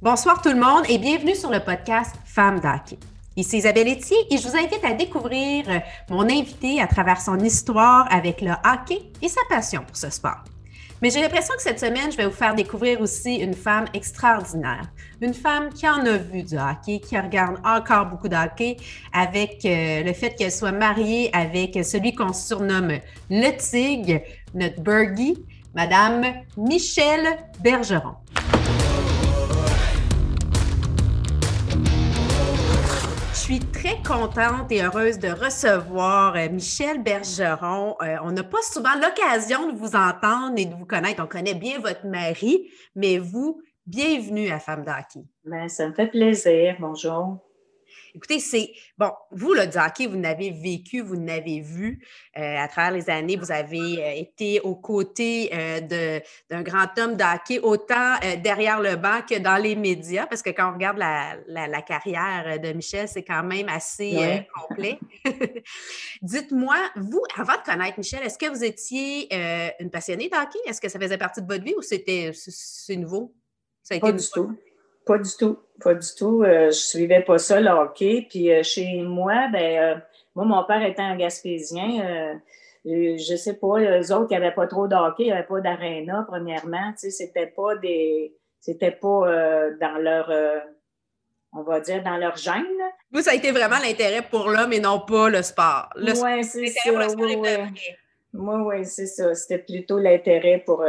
Bonsoir 0.00 0.40
tout 0.40 0.50
le 0.50 0.60
monde 0.60 0.84
et 0.88 0.96
bienvenue 0.96 1.34
sur 1.34 1.50
le 1.50 1.58
podcast 1.58 2.14
Femmes 2.24 2.60
d'hockey. 2.60 2.96
Ici 3.34 3.58
Isabelle 3.58 3.88
Etier 3.88 4.16
et 4.30 4.38
je 4.38 4.46
vous 4.46 4.56
invite 4.56 4.84
à 4.84 4.92
découvrir 4.92 5.64
mon 6.08 6.22
invité 6.22 6.80
à 6.80 6.86
travers 6.86 7.20
son 7.20 7.36
histoire 7.40 8.06
avec 8.08 8.40
le 8.40 8.52
hockey 8.64 9.02
et 9.20 9.26
sa 9.26 9.40
passion 9.48 9.82
pour 9.84 9.96
ce 9.96 10.08
sport. 10.08 10.44
Mais 11.02 11.10
j'ai 11.10 11.20
l'impression 11.20 11.52
que 11.56 11.62
cette 11.62 11.80
semaine, 11.80 12.12
je 12.12 12.16
vais 12.16 12.26
vous 12.26 12.30
faire 12.30 12.54
découvrir 12.54 13.00
aussi 13.00 13.38
une 13.38 13.54
femme 13.54 13.86
extraordinaire. 13.92 14.82
Une 15.20 15.34
femme 15.34 15.70
qui 15.70 15.88
en 15.88 16.06
a 16.06 16.16
vu 16.16 16.44
du 16.44 16.56
hockey, 16.56 17.00
qui 17.00 17.18
regarde 17.18 17.56
encore 17.64 18.06
beaucoup 18.06 18.28
de 18.28 18.36
hockey, 18.36 18.76
avec 19.12 19.64
euh, 19.64 20.04
le 20.04 20.12
fait 20.12 20.36
qu'elle 20.36 20.52
soit 20.52 20.70
mariée 20.70 21.28
avec 21.32 21.84
celui 21.84 22.14
qu'on 22.14 22.32
surnomme 22.32 22.92
le 23.30 23.56
Tigre, 23.56 24.20
notre 24.54 24.80
Bergie, 24.80 25.44
Madame 25.74 26.24
Michelle 26.56 27.36
Bergeron. 27.60 28.14
Suis 33.48 33.60
très 33.60 33.96
contente 34.06 34.70
et 34.70 34.82
heureuse 34.82 35.18
de 35.18 35.28
recevoir 35.28 36.36
euh, 36.36 36.50
Michel 36.50 37.02
Bergeron. 37.02 37.96
Euh, 38.02 38.16
on 38.22 38.30
n'a 38.32 38.44
pas 38.44 38.60
souvent 38.60 38.94
l'occasion 39.00 39.72
de 39.72 39.78
vous 39.78 39.96
entendre 39.96 40.52
et 40.58 40.66
de 40.66 40.74
vous 40.74 40.84
connaître. 40.84 41.22
On 41.24 41.26
connaît 41.26 41.54
bien 41.54 41.78
votre 41.78 42.04
mari, 42.04 42.68
mais 42.94 43.16
vous, 43.16 43.62
bienvenue 43.86 44.50
à 44.50 44.58
Femme 44.58 44.84
d'Hockey. 44.84 45.26
Ben, 45.46 45.66
ça 45.70 45.88
me 45.88 45.94
fait 45.94 46.08
plaisir. 46.08 46.76
Bonjour. 46.78 47.38
Écoutez, 48.18 48.40
c'est 48.40 48.72
bon, 48.98 49.12
vous, 49.30 49.54
le 49.54 49.62
hockey, 49.62 50.08
vous 50.08 50.16
n'avez 50.16 50.50
vécu, 50.50 51.02
vous 51.02 51.14
n'avez 51.14 51.60
vu 51.60 52.04
euh, 52.36 52.56
à 52.58 52.66
travers 52.66 52.90
les 52.90 53.08
années. 53.10 53.36
Vous 53.36 53.52
avez 53.52 54.02
euh, 54.02 54.10
été 54.16 54.58
aux 54.58 54.74
côtés 54.74 55.50
euh, 55.52 56.18
d'un 56.50 56.62
grand 56.62 56.88
homme 56.98 57.14
de 57.14 57.22
hockey, 57.22 57.60
autant 57.60 58.16
derrière 58.42 58.80
le 58.80 58.96
banc 58.96 59.20
que 59.22 59.38
dans 59.38 59.56
les 59.56 59.76
médias, 59.76 60.26
parce 60.26 60.42
que 60.42 60.50
quand 60.50 60.68
on 60.68 60.74
regarde 60.74 60.98
la, 60.98 61.82
carrière 61.82 62.58
de 62.58 62.72
Michel, 62.72 63.06
c'est 63.06 63.22
quand 63.22 63.44
même 63.44 63.68
assez 63.68 64.44
complet. 64.52 64.98
Dites-moi, 66.22 66.76
vous, 66.96 67.22
avant 67.36 67.52
de 67.52 67.70
connaître 67.70 67.98
Michel, 67.98 68.24
est-ce 68.24 68.36
que 68.36 68.50
vous 68.50 68.64
étiez 68.64 69.32
une 69.78 69.90
passionnée 69.90 70.28
de 70.28 70.34
hockey? 70.34 70.58
Est-ce 70.66 70.80
que 70.80 70.88
ça 70.88 70.98
faisait 70.98 71.18
partie 71.18 71.40
de 71.40 71.46
votre 71.46 71.62
vie 71.62 71.74
ou 71.78 71.82
c'était 71.82 72.32
c'est 72.34 72.96
nouveau? 72.96 73.32
Ça 73.84 73.94
a 73.94 73.98
été 73.98 74.06
Pas 74.08 74.12
du 74.12 74.28
tout. 74.28 74.58
Pas 75.08 75.16
du 75.16 75.30
tout, 75.38 75.58
pas 75.82 75.94
du 75.94 76.06
tout. 76.18 76.42
Euh, 76.42 76.66
je 76.66 76.76
suivais 76.76 77.22
pas 77.22 77.38
ça, 77.38 77.58
le 77.62 77.70
hockey. 77.70 78.26
Puis 78.28 78.52
euh, 78.52 78.62
chez 78.62 79.00
moi, 79.00 79.48
ben, 79.50 79.78
euh, 79.78 79.94
moi, 80.34 80.44
mon 80.44 80.64
père 80.64 80.82
était 80.84 81.00
un 81.00 81.16
Gaspésien. 81.16 82.38
je 82.84 83.36
sais 83.36 83.54
pas, 83.54 83.78
les 83.78 84.12
autres, 84.12 84.26
il 84.30 84.38
n'y 84.38 84.44
avait 84.44 84.54
pas 84.54 84.66
trop 84.66 84.86
de 84.86 84.94
hockey, 84.94 85.22
il 85.22 85.26
n'y 85.26 85.32
avait 85.32 85.46
pas 85.46 85.62
d'aréna, 85.62 86.26
premièrement. 86.28 86.92
Tu 86.92 87.10
sais, 87.10 87.10
c'était 87.10 87.46
pas 87.46 87.74
des. 87.76 88.34
C'était 88.60 88.90
pas 88.90 89.70
dans 89.80 89.96
leur. 89.98 90.30
on 91.54 91.62
va 91.62 91.80
dire 91.80 92.02
dans 92.02 92.18
leur 92.18 92.36
gène. 92.36 92.66
Vous, 93.10 93.22
ça 93.22 93.30
a 93.30 93.34
été 93.34 93.50
vraiment 93.50 93.78
l'intérêt 93.82 94.20
pour 94.20 94.50
l'homme 94.50 94.74
et 94.74 94.80
non 94.80 95.00
pas 95.00 95.30
le 95.30 95.40
sport. 95.40 95.88
Oui, 95.96 96.44
c'est 96.44 96.66
ça. 96.66 96.90
Oui, 98.34 98.56
oui. 98.66 98.84
c'est 98.84 99.06
ça. 99.06 99.34
C'était 99.34 99.58
plutôt 99.58 99.98
l'intérêt 99.98 100.62
pour 100.66 100.84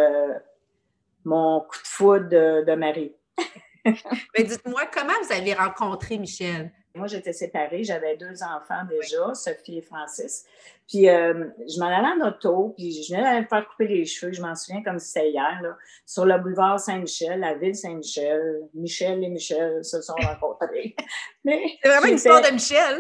mon 1.24 1.62
coup 1.62 1.78
de 1.82 1.88
foudre 1.88 2.28
de, 2.28 2.66
de 2.66 2.76
Marie. 2.76 3.14
Mais 4.38 4.44
dites-moi, 4.44 4.84
comment 4.94 5.14
vous 5.24 5.34
avez 5.34 5.54
rencontré 5.54 6.18
Michel? 6.18 6.72
Moi, 6.96 7.08
j'étais 7.08 7.34
séparée, 7.34 7.84
j'avais 7.84 8.18
deux 8.18 8.42
enfants 8.42 8.84
déjà, 8.90 9.34
Sophie 9.36 9.78
et 9.78 9.82
Francis. 9.82 10.46
Puis 10.88 11.08
euh, 11.08 11.46
je 11.68 11.80
m'en 11.80 11.86
allais 11.86 12.22
en 12.22 12.28
auto, 12.28 12.74
puis 12.76 13.04
je 13.04 13.14
venais 13.14 13.44
de 13.44 13.48
faire 13.48 13.68
couper 13.68 13.88
les 13.88 14.06
cheveux, 14.06 14.34
je 14.34 14.42
m'en 14.42 14.56
souviens 14.56 14.82
comme 14.84 14.98
si 14.98 15.12
c'était 15.12 15.30
hier, 15.30 15.60
là, 15.62 15.78
sur 16.06 16.26
le 16.26 16.38
boulevard 16.40 16.80
Saint-Michel, 16.80 17.42
la 17.42 17.54
ville 17.54 17.76
Saint-Michel. 17.76 18.64
Michel 18.74 19.24
et 19.24 19.30
Michel 19.30 19.86
se 19.86 20.02
sont 20.02 20.16
rencontrés. 20.16 20.96
c'est 21.46 21.88
vraiment 21.88 22.08
une 22.08 22.16
histoire 22.16 22.42
de 22.42 22.52
Michel. 22.52 23.00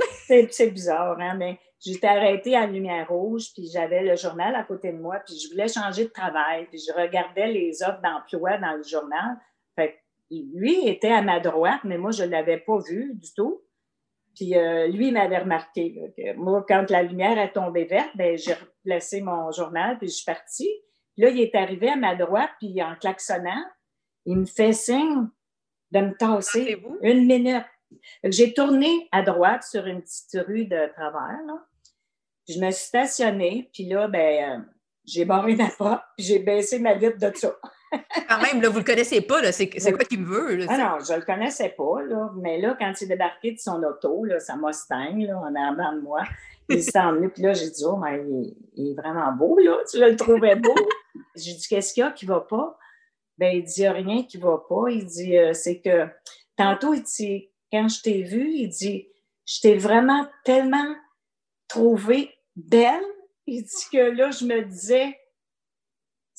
c'est 0.51 0.67
bizarre, 0.67 1.17
hein, 1.19 1.35
mais 1.35 1.57
j'étais 1.83 2.07
arrêtée 2.07 2.55
à 2.55 2.67
lumière 2.67 3.09
rouge, 3.09 3.47
puis 3.55 3.67
j'avais 3.73 4.03
le 4.03 4.15
journal 4.15 4.55
à 4.55 4.63
côté 4.63 4.91
de 4.91 4.99
moi, 4.99 5.17
puis 5.25 5.35
je 5.39 5.49
voulais 5.49 5.67
changer 5.67 6.05
de 6.05 6.11
travail, 6.11 6.67
puis 6.69 6.79
je 6.79 6.93
regardais 6.93 7.47
les 7.47 7.81
offres 7.81 8.01
d'emploi 8.03 8.59
dans 8.59 8.75
le 8.75 8.83
journal. 8.83 9.37
Lui 10.31 10.87
était 10.87 11.11
à 11.11 11.21
ma 11.21 11.39
droite, 11.39 11.81
mais 11.83 11.97
moi, 11.97 12.11
je 12.11 12.23
ne 12.23 12.29
l'avais 12.29 12.59
pas 12.59 12.77
vu 12.79 13.13
du 13.15 13.33
tout. 13.33 13.63
Puis 14.35 14.55
euh, 14.55 14.87
lui, 14.87 15.07
il 15.07 15.13
m'avait 15.13 15.39
remarqué. 15.39 16.13
moi, 16.37 16.63
quand 16.67 16.89
la 16.89 17.03
lumière 17.03 17.37
est 17.37 17.53
tombée 17.53 17.85
verte, 17.85 18.11
ben, 18.15 18.37
j'ai 18.37 18.53
replacé 18.53 19.21
mon 19.21 19.51
journal, 19.51 19.97
puis 19.97 20.07
je 20.07 20.13
suis 20.13 20.25
partie. 20.25 20.69
là, 21.17 21.29
il 21.29 21.41
est 21.41 21.55
arrivé 21.55 21.89
à 21.89 21.95
ma 21.95 22.15
droite, 22.15 22.51
puis 22.59 22.81
en 22.81 22.95
klaxonnant, 22.95 23.63
il 24.25 24.37
me 24.37 24.45
fait 24.45 24.73
signe 24.73 25.27
de 25.91 25.99
me 25.99 26.15
tasser 26.15 26.81
une 27.01 27.25
minute. 27.25 27.65
J'ai 28.23 28.53
tourné 28.53 29.09
à 29.11 29.23
droite 29.23 29.63
sur 29.63 29.87
une 29.87 30.01
petite 30.01 30.45
rue 30.47 30.65
de 30.65 30.91
travers. 30.93 31.39
Là. 31.47 31.65
Je 32.47 32.59
me 32.59 32.71
suis 32.71 32.85
stationnée, 32.85 33.69
puis 33.73 33.85
là, 33.85 34.07
ben, 34.07 34.59
euh, 34.59 34.63
j'ai 35.05 35.25
barré 35.25 35.55
ma 35.55 35.69
porte, 35.69 36.03
puis 36.15 36.25
j'ai 36.25 36.39
baissé 36.39 36.79
ma 36.79 36.93
vitre 36.93 37.17
de 37.17 37.35
ça. 37.35 37.55
Quand 37.91 38.41
même, 38.41 38.61
là, 38.61 38.69
vous 38.69 38.75
ne 38.75 38.79
le 38.79 38.85
connaissez 38.85 39.21
pas, 39.21 39.51
c'est 39.51 39.69
quoi 39.69 40.05
qu'il 40.05 40.21
me 40.21 40.27
veut? 40.27 40.65
ah 40.69 40.77
non, 40.77 41.03
je 41.03 41.13
ne 41.13 41.19
le 41.19 41.25
connaissais 41.25 41.69
pas, 41.69 42.01
là, 42.07 42.31
mais 42.37 42.59
là, 42.59 42.75
quand 42.79 42.93
il 42.99 43.03
est 43.05 43.07
débarqué 43.07 43.51
de 43.53 43.59
son 43.59 43.81
auto, 43.83 44.23
là, 44.25 44.39
sa 44.39 44.55
Mustang, 44.55 45.17
là, 45.17 45.37
en 45.37 45.55
avant 45.55 45.93
de 45.93 46.01
moi, 46.01 46.23
il 46.69 46.83
s'est 46.83 46.99
emmené, 46.99 47.29
puis 47.29 47.43
là, 47.43 47.53
j'ai 47.53 47.69
dit, 47.69 47.83
oh, 47.85 47.97
mais 47.97 48.23
il, 48.75 48.91
est 48.91 48.93
vraiment 48.93 49.31
beau, 49.31 49.57
là, 49.59 49.77
tu 49.89 49.99
le 49.99 50.15
trouvais 50.15 50.55
beau. 50.55 50.75
j'ai 51.35 51.53
dit, 51.53 51.67
qu'est-ce 51.67 51.93
qu'il 51.93 52.01
y 52.01 52.05
a 52.05 52.11
qui 52.11 52.25
ne 52.25 52.31
va 52.31 52.41
pas? 52.41 52.77
Ben, 53.37 53.55
il 53.55 53.63
dit, 53.63 53.87
rien 53.87 54.23
qui 54.23 54.37
ne 54.37 54.43
va 54.43 54.63
pas. 54.67 54.89
Il 54.89 55.05
dit, 55.05 55.37
euh, 55.37 55.53
c'est 55.53 55.79
que 55.79 56.07
tantôt, 56.57 56.93
il 56.93 57.03
dit, 57.03 57.49
quand 57.71 57.87
je 57.87 58.01
t'ai 58.01 58.23
vu, 58.23 58.51
il 58.51 58.69
dit, 58.69 59.07
je 59.45 59.61
t'ai 59.61 59.77
vraiment 59.77 60.27
tellement 60.43 60.95
trouvée 61.67 62.31
belle. 62.55 63.05
Il 63.47 63.63
dit 63.63 63.85
que 63.91 63.97
là, 63.97 64.29
je 64.31 64.45
me 64.45 64.61
disais, 64.61 65.17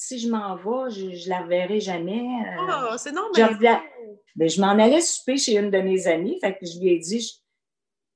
si 0.01 0.19
je 0.19 0.31
m'en 0.31 0.57
vais, 0.57 0.91
je 0.91 1.05
ne 1.05 1.29
la 1.29 1.43
reverrai 1.43 1.79
jamais. 1.79 2.27
oh, 2.59 2.95
c'est 2.97 3.13
normal. 3.13 3.33
Je, 3.37 3.67
ben, 4.35 4.49
je 4.49 4.59
m'en 4.59 4.71
allais 4.71 5.03
souper 5.03 5.37
chez 5.37 5.57
une 5.59 5.71
de 5.71 5.79
mes 5.79 6.07
amies. 6.07 6.39
Fait 6.41 6.57
que 6.57 6.65
je 6.65 6.81
lui 6.81 6.95
ai 6.95 6.99
dit, 6.99 7.21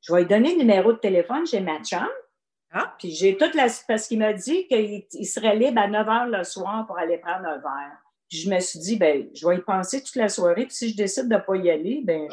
je, 0.00 0.12
vais 0.12 0.21
lui 0.21 0.27
donner 0.27 0.53
le 0.53 0.61
numéro 0.61 0.94
de 0.94 0.99
téléphone 0.99 1.47
chez 1.47 1.61
ma 1.61 1.83
chambre. 1.84 2.09
Ah. 2.73 2.94
Puis 2.99 3.11
j'ai 3.11 3.37
toute 3.37 3.55
la. 3.55 3.67
Parce 3.87 4.09
qu'il 4.09 4.19
m'a 4.19 4.33
dit 4.33 4.67
qu'il 4.67 5.27
serait 5.27 5.56
libre 5.56 5.78
à 5.78 5.87
9 5.87 6.06
h 6.06 6.39
le 6.39 6.43
soir 6.43 6.87
pour 6.87 6.97
aller 6.97 7.19
prendre 7.19 7.47
un 7.47 7.59
verre. 7.59 7.99
Puis 8.31 8.39
je 8.39 8.50
me 8.50 8.59
suis 8.61 8.78
dit, 8.78 8.97
ben, 8.97 9.28
je 9.34 9.47
vais 9.47 9.59
y 9.59 9.61
penser 9.61 10.03
toute 10.03 10.17
la 10.17 10.31
soirée. 10.31 10.65
Puis 10.65 10.75
si 10.75 10.89
je 10.89 10.97
décide 10.97 11.28
de 11.28 11.34
ne 11.34 11.41
pas 11.41 11.56
y 11.56 11.71
aller, 11.71 12.00
ben, 12.03 12.31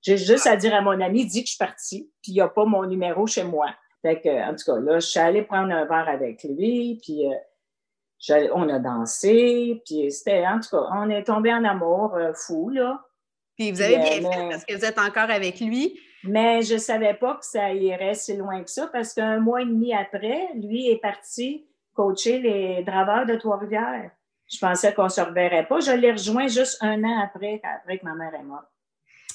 j'ai 0.00 0.16
juste 0.16 0.46
à 0.46 0.56
dire 0.56 0.74
à 0.74 0.80
mon 0.80 0.98
ami, 1.02 1.26
dit 1.26 1.42
que 1.42 1.48
je 1.48 1.52
suis 1.54 1.58
partie. 1.58 2.10
Puis 2.22 2.32
il 2.32 2.34
n'y 2.36 2.40
a 2.40 2.48
pas 2.48 2.64
mon 2.64 2.86
numéro 2.86 3.26
chez 3.26 3.44
moi. 3.44 3.68
Fait 4.00 4.22
que, 4.22 4.28
en 4.28 4.56
tout 4.56 4.64
cas, 4.64 4.80
là, 4.80 5.00
je 5.00 5.06
suis 5.06 5.20
allée 5.20 5.42
prendre 5.42 5.70
un 5.74 5.84
verre 5.84 6.08
avec 6.08 6.42
lui. 6.44 6.98
Puis. 7.02 7.30
Euh, 7.30 7.36
on 8.54 8.68
a 8.68 8.78
dansé, 8.78 9.82
puis 9.84 10.10
c'était, 10.10 10.46
en 10.46 10.60
tout 10.60 10.70
cas, 10.70 10.84
on 10.92 11.10
est 11.10 11.24
tombé 11.24 11.52
en 11.52 11.64
amour 11.64 12.14
euh, 12.14 12.32
fou, 12.34 12.70
là. 12.70 13.02
Puis 13.56 13.72
vous 13.72 13.80
avez 13.80 13.96
bien 13.96 14.24
euh, 14.24 14.30
fait 14.30 14.48
parce 14.50 14.64
que 14.64 14.74
vous 14.74 14.84
êtes 14.84 14.98
encore 14.98 15.30
avec 15.30 15.60
lui. 15.60 15.98
Mais 16.24 16.62
je 16.62 16.74
ne 16.74 16.78
savais 16.78 17.14
pas 17.14 17.34
que 17.34 17.44
ça 17.44 17.72
irait 17.72 18.14
si 18.14 18.36
loin 18.36 18.62
que 18.62 18.70
ça 18.70 18.88
parce 18.92 19.14
qu'un 19.14 19.38
mois 19.38 19.62
et 19.62 19.64
demi 19.64 19.94
après, 19.94 20.48
lui 20.54 20.90
est 20.90 21.00
parti 21.00 21.66
coacher 21.94 22.40
les 22.40 22.82
draveurs 22.82 23.26
de 23.26 23.36
Trois-Rivières. 23.36 24.10
Je 24.52 24.58
pensais 24.58 24.92
qu'on 24.92 25.04
ne 25.04 25.08
se 25.08 25.20
reverrait 25.20 25.66
pas. 25.66 25.80
Je 25.80 25.92
l'ai 25.92 26.12
rejoint 26.12 26.46
juste 26.46 26.78
un 26.82 27.02
an 27.02 27.20
après, 27.22 27.60
après 27.62 27.98
que 27.98 28.04
ma 28.04 28.14
mère 28.14 28.34
est 28.34 28.42
morte. 28.42 28.66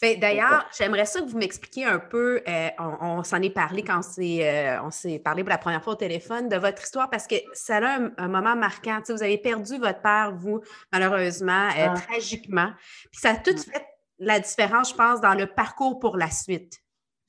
D'ailleurs, 0.01 0.67
j'aimerais 0.75 1.05
ça 1.05 1.21
que 1.21 1.27
vous 1.27 1.37
m'expliquiez 1.37 1.85
un 1.85 1.99
peu, 1.99 2.41
euh, 2.47 2.69
on, 2.79 3.23
s'en 3.23 3.39
est 3.41 3.53
parlé 3.53 3.83
quand 3.83 4.01
euh, 4.17 4.77
on 4.83 4.89
s'est 4.89 5.19
parlé 5.19 5.43
pour 5.43 5.51
la 5.51 5.59
première 5.59 5.83
fois 5.83 5.93
au 5.93 5.97
téléphone, 5.97 6.49
de 6.49 6.55
votre 6.55 6.81
histoire, 6.81 7.09
parce 7.11 7.27
que 7.27 7.35
ça 7.53 7.77
a 7.77 7.99
un, 8.17 8.27
moment 8.27 8.55
marquant. 8.55 8.99
vous 9.07 9.21
avez 9.21 9.37
perdu 9.37 9.77
votre 9.77 10.01
père, 10.01 10.33
vous, 10.35 10.61
malheureusement, 10.91 11.67
euh, 11.77 11.89
ah. 11.89 11.93
tragiquement. 11.93 12.71
Puis 13.11 13.21
ça 13.21 13.31
a 13.31 13.35
tout 13.35 13.55
fait 13.55 13.85
la 14.17 14.39
différence, 14.39 14.89
je 14.89 14.95
pense, 14.95 15.21
dans 15.21 15.35
le 15.35 15.45
parcours 15.45 15.99
pour 15.99 16.17
la 16.17 16.31
suite. 16.31 16.79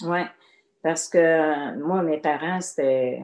Oui, 0.04 0.20
parce 0.82 1.08
que 1.08 1.76
moi, 1.78 2.02
mes 2.02 2.18
parents, 2.18 2.60
c'était... 2.60 3.22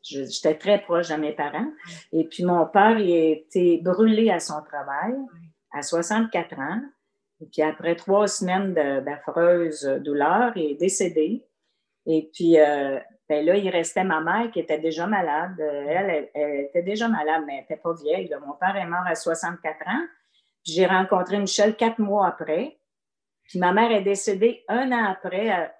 J'étais 0.00 0.54
très 0.54 0.80
proche 0.80 1.08
de 1.08 1.16
mes 1.16 1.32
parents. 1.32 1.70
Et 2.12 2.24
puis, 2.24 2.42
mon 2.42 2.64
père, 2.64 2.98
il 2.98 3.10
était 3.10 3.78
brûlé 3.82 4.30
à 4.30 4.40
son 4.40 4.62
travail 4.62 5.14
à 5.72 5.82
64 5.82 6.58
ans. 6.58 6.80
Et 7.40 7.46
puis 7.46 7.62
après 7.62 7.94
trois 7.94 8.26
semaines 8.26 8.74
d'affreuses 8.74 9.84
douleurs, 10.04 10.52
il 10.56 10.72
est 10.72 10.74
décédé. 10.74 11.46
Et 12.06 12.30
puis 12.32 12.58
euh, 12.58 12.98
ben 13.28 13.44
là, 13.44 13.56
il 13.56 13.68
restait 13.68 14.04
ma 14.04 14.20
mère 14.20 14.50
qui 14.50 14.60
était 14.60 14.78
déjà 14.78 15.06
malade. 15.06 15.60
Elle, 15.60 16.30
elle, 16.34 16.60
était 16.60 16.82
déjà 16.82 17.08
malade, 17.08 17.44
mais 17.46 17.54
elle 17.54 17.60
n'était 17.60 17.76
pas 17.76 17.92
vieille. 17.94 18.34
Mon 18.46 18.54
père 18.54 18.76
est 18.76 18.86
mort 18.86 19.06
à 19.06 19.14
64 19.14 19.86
ans. 19.86 20.06
J'ai 20.64 20.86
rencontré 20.86 21.38
Michel 21.38 21.76
quatre 21.76 21.98
mois 21.98 22.26
après. 22.26 22.78
Puis 23.44 23.58
ma 23.58 23.72
mère 23.72 23.90
est 23.92 24.02
décédée 24.02 24.64
un 24.68 24.90
an 24.92 25.04
après, 25.04 25.70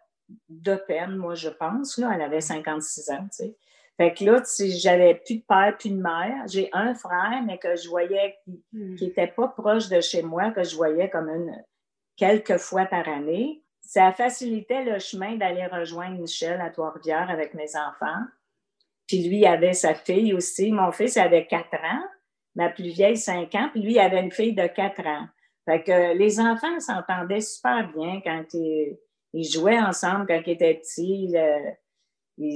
de 0.48 0.74
peine, 0.74 1.16
moi, 1.16 1.34
je 1.34 1.48
pense. 1.48 1.98
Là, 1.98 2.12
elle 2.14 2.22
avait 2.22 2.40
56 2.40 3.10
ans. 3.10 3.22
Tu 3.24 3.28
sais. 3.30 3.56
Fait 3.98 4.14
que 4.14 4.24
là, 4.24 4.42
j'avais 4.80 5.16
plus 5.16 5.38
de 5.38 5.42
père, 5.42 5.76
plus 5.76 5.90
de 5.90 6.00
mère. 6.00 6.46
J'ai 6.46 6.70
un 6.72 6.94
frère, 6.94 7.42
mais 7.44 7.58
que 7.58 7.74
je 7.74 7.88
voyais 7.88 8.36
qui 8.46 8.62
n'était 9.04 9.26
hmm. 9.26 9.34
pas 9.36 9.48
proche 9.48 9.88
de 9.88 10.00
chez 10.00 10.22
moi, 10.22 10.52
que 10.52 10.62
je 10.62 10.76
voyais 10.76 11.10
comme 11.10 11.28
une, 11.28 11.52
quelques 12.16 12.58
fois 12.58 12.86
par 12.86 13.08
année. 13.08 13.64
Ça 13.80 14.12
facilitait 14.12 14.84
le 14.84 15.00
chemin 15.00 15.36
d'aller 15.36 15.66
rejoindre 15.66 16.20
Michel 16.20 16.60
à 16.60 16.70
Trois-Rivières 16.70 17.28
avec 17.28 17.54
mes 17.54 17.74
enfants. 17.74 18.22
Puis 19.08 19.26
lui 19.26 19.46
avait 19.46 19.72
sa 19.72 19.94
fille 19.94 20.32
aussi. 20.32 20.70
Mon 20.70 20.92
fils 20.92 21.16
avait 21.16 21.46
quatre 21.46 21.74
ans, 21.74 22.04
ma 22.54 22.68
plus 22.68 22.90
vieille 22.90 23.16
cinq 23.16 23.54
ans, 23.54 23.70
puis 23.72 23.82
lui 23.82 23.92
il 23.92 23.98
avait 23.98 24.20
une 24.20 24.30
fille 24.30 24.54
de 24.54 24.66
quatre 24.66 25.04
ans. 25.06 25.26
Fait 25.64 25.82
que 25.82 26.16
les 26.16 26.38
enfants 26.38 26.78
s'entendaient 26.78 27.40
super 27.40 27.90
bien 27.92 28.20
quand 28.22 28.44
ils, 28.52 28.98
jouaient 29.34 29.80
ensemble 29.80 30.26
quand 30.26 30.40
ils 30.46 30.52
étaient 30.52 30.74
petits. 30.74 31.34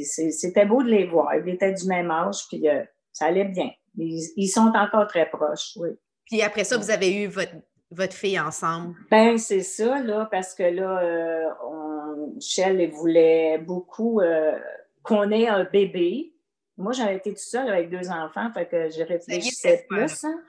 C'était 0.05 0.67
beau 0.67 0.82
de 0.82 0.88
les 0.88 1.06
voir. 1.06 1.34
Ils 1.34 1.49
étaient 1.49 1.73
du 1.73 1.87
même 1.87 2.11
âge, 2.11 2.46
puis 2.49 2.69
euh, 2.69 2.82
ça 3.12 3.26
allait 3.26 3.44
bien. 3.44 3.70
Ils, 3.96 4.49
sont 4.49 4.73
encore 4.75 5.06
très 5.06 5.29
proches, 5.29 5.76
oui. 5.76 5.90
Puis 6.26 6.43
après 6.43 6.64
ça, 6.64 6.79
vous 6.79 6.90
avez 6.90 7.14
eu 7.14 7.26
votre, 7.26 7.52
votre 7.90 8.14
fille 8.14 8.40
ensemble? 8.40 8.94
Ben 9.11 9.37
c'est 9.37 9.61
ça, 9.61 10.00
là, 10.00 10.26
parce 10.31 10.55
que 10.55 10.62
là, 10.62 11.02
euh, 11.02 11.44
on, 11.67 12.32
Michel 12.34 12.90
voulait 12.90 13.58
beaucoup 13.58 14.20
euh, 14.20 14.58
qu'on 15.02 15.31
ait 15.31 15.49
un 15.49 15.64
bébé. 15.64 16.32
Moi, 16.79 16.93
j'avais 16.93 17.17
été 17.17 17.31
toute 17.31 17.38
seule 17.38 17.69
avec 17.69 17.90
deux 17.90 18.08
enfants, 18.11 18.50
fait 18.52 18.67
que 18.67 18.88
j'ai 18.88 19.05
réfléchissais 19.05 19.84
plus. 19.88 20.25
Hein. 20.25 20.40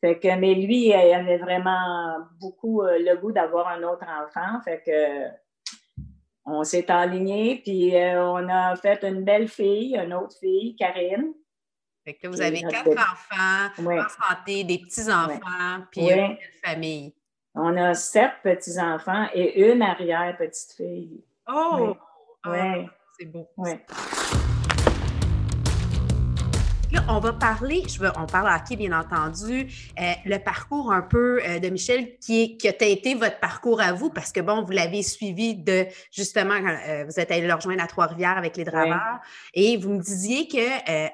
Fait 0.00 0.18
que, 0.18 0.34
mais 0.36 0.54
lui, 0.54 0.88
il 0.88 0.94
avait 0.94 1.38
vraiment 1.38 2.16
beaucoup 2.40 2.82
euh, 2.82 2.98
le 2.98 3.16
goût 3.16 3.32
d'avoir 3.32 3.68
un 3.68 3.82
autre 3.82 4.04
enfant. 4.04 4.60
Fait 4.64 4.82
que 4.84 5.28
on 6.46 6.64
s'est 6.64 6.90
aligné, 6.90 7.60
puis 7.62 7.92
on 7.94 8.48
a 8.48 8.76
fait 8.76 9.02
une 9.04 9.24
belle 9.24 9.48
fille, 9.48 9.96
une 9.96 10.14
autre 10.14 10.36
fille, 10.38 10.74
Karine. 10.76 11.32
Fait 12.04 12.14
que 12.14 12.28
vous 12.28 12.40
avez 12.40 12.62
quatre 12.62 12.90
enfants 12.90 13.68
en 13.76 14.08
santé, 14.08 14.64
des 14.64 14.78
petits-enfants, 14.78 15.84
puis 15.90 16.02
une 16.02 16.16
belle 16.16 16.38
famille. 16.64 17.14
On 17.54 17.76
a 17.76 17.94
sept 17.94 18.32
petits-enfants 18.42 19.28
et 19.34 19.70
une 19.70 19.82
arrière-petite-fille. 19.82 21.24
Oh! 21.48 21.96
Oui. 22.46 22.58
Ah, 22.58 22.84
c'est 23.18 23.26
beau. 23.26 23.46
Là, 26.92 27.02
on 27.08 27.20
va 27.20 27.32
parler, 27.32 27.84
je 27.88 28.00
veux, 28.00 28.10
on 28.16 28.26
parle 28.26 28.52
hockey, 28.52 28.74
bien 28.74 28.98
entendu, 28.98 29.68
euh, 30.00 30.12
le 30.24 30.38
parcours 30.38 30.92
un 30.92 31.02
peu 31.02 31.40
euh, 31.46 31.60
de 31.60 31.68
Michel 31.68 32.18
qui, 32.18 32.42
est, 32.42 32.56
qui 32.56 32.66
a 32.66 32.84
été 32.84 33.14
votre 33.14 33.38
parcours 33.38 33.80
à 33.80 33.92
vous, 33.92 34.10
parce 34.10 34.32
que 34.32 34.40
bon, 34.40 34.64
vous 34.64 34.72
l'avez 34.72 35.04
suivi 35.04 35.54
de 35.54 35.86
justement 36.10 36.54
quand 36.60 36.76
euh, 36.88 37.04
vous 37.04 37.20
êtes 37.20 37.30
allé 37.30 37.46
le 37.46 37.54
rejoindre 37.54 37.84
à 37.84 37.86
Trois-Rivières 37.86 38.36
avec 38.36 38.56
les 38.56 38.64
draveurs, 38.64 39.20
et 39.54 39.76
vous 39.76 39.90
me 39.90 40.00
disiez 40.00 40.48
que 40.48 40.58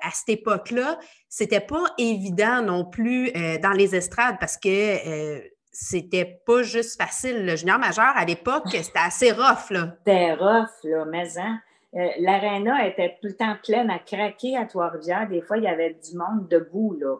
à 0.02 0.10
cette 0.12 0.30
époque-là, 0.30 0.98
c'était 1.28 1.60
pas 1.60 1.84
évident 1.98 2.62
non 2.62 2.84
plus 2.86 3.30
dans 3.62 3.72
les 3.72 3.94
estrades 3.94 4.36
parce 4.40 4.56
que 4.56 5.42
c'était 5.72 6.40
pas 6.46 6.62
juste 6.62 7.00
facile. 7.00 7.44
Le 7.44 7.56
junior 7.56 7.78
majeur, 7.78 8.12
à 8.14 8.24
l'époque, 8.24 8.64
c'était 8.70 8.98
assez 8.98 9.32
rough, 9.32 9.70
là. 9.70 9.94
C'était 9.98 10.32
rough, 10.32 10.70
là, 10.84 11.04
mais 11.10 11.38
hein? 11.38 11.60
Euh, 11.96 12.08
l'aréna 12.18 12.86
était 12.86 13.16
tout 13.20 13.28
le 13.28 13.36
temps 13.36 13.56
pleine 13.62 13.90
à 13.90 13.98
craquer 13.98 14.56
à 14.56 14.66
Trois-Rivières. 14.66 15.28
Des 15.28 15.40
fois, 15.40 15.56
il 15.56 15.64
y 15.64 15.68
avait 15.68 15.94
du 15.94 16.16
monde 16.16 16.48
debout, 16.48 16.96
là. 17.00 17.16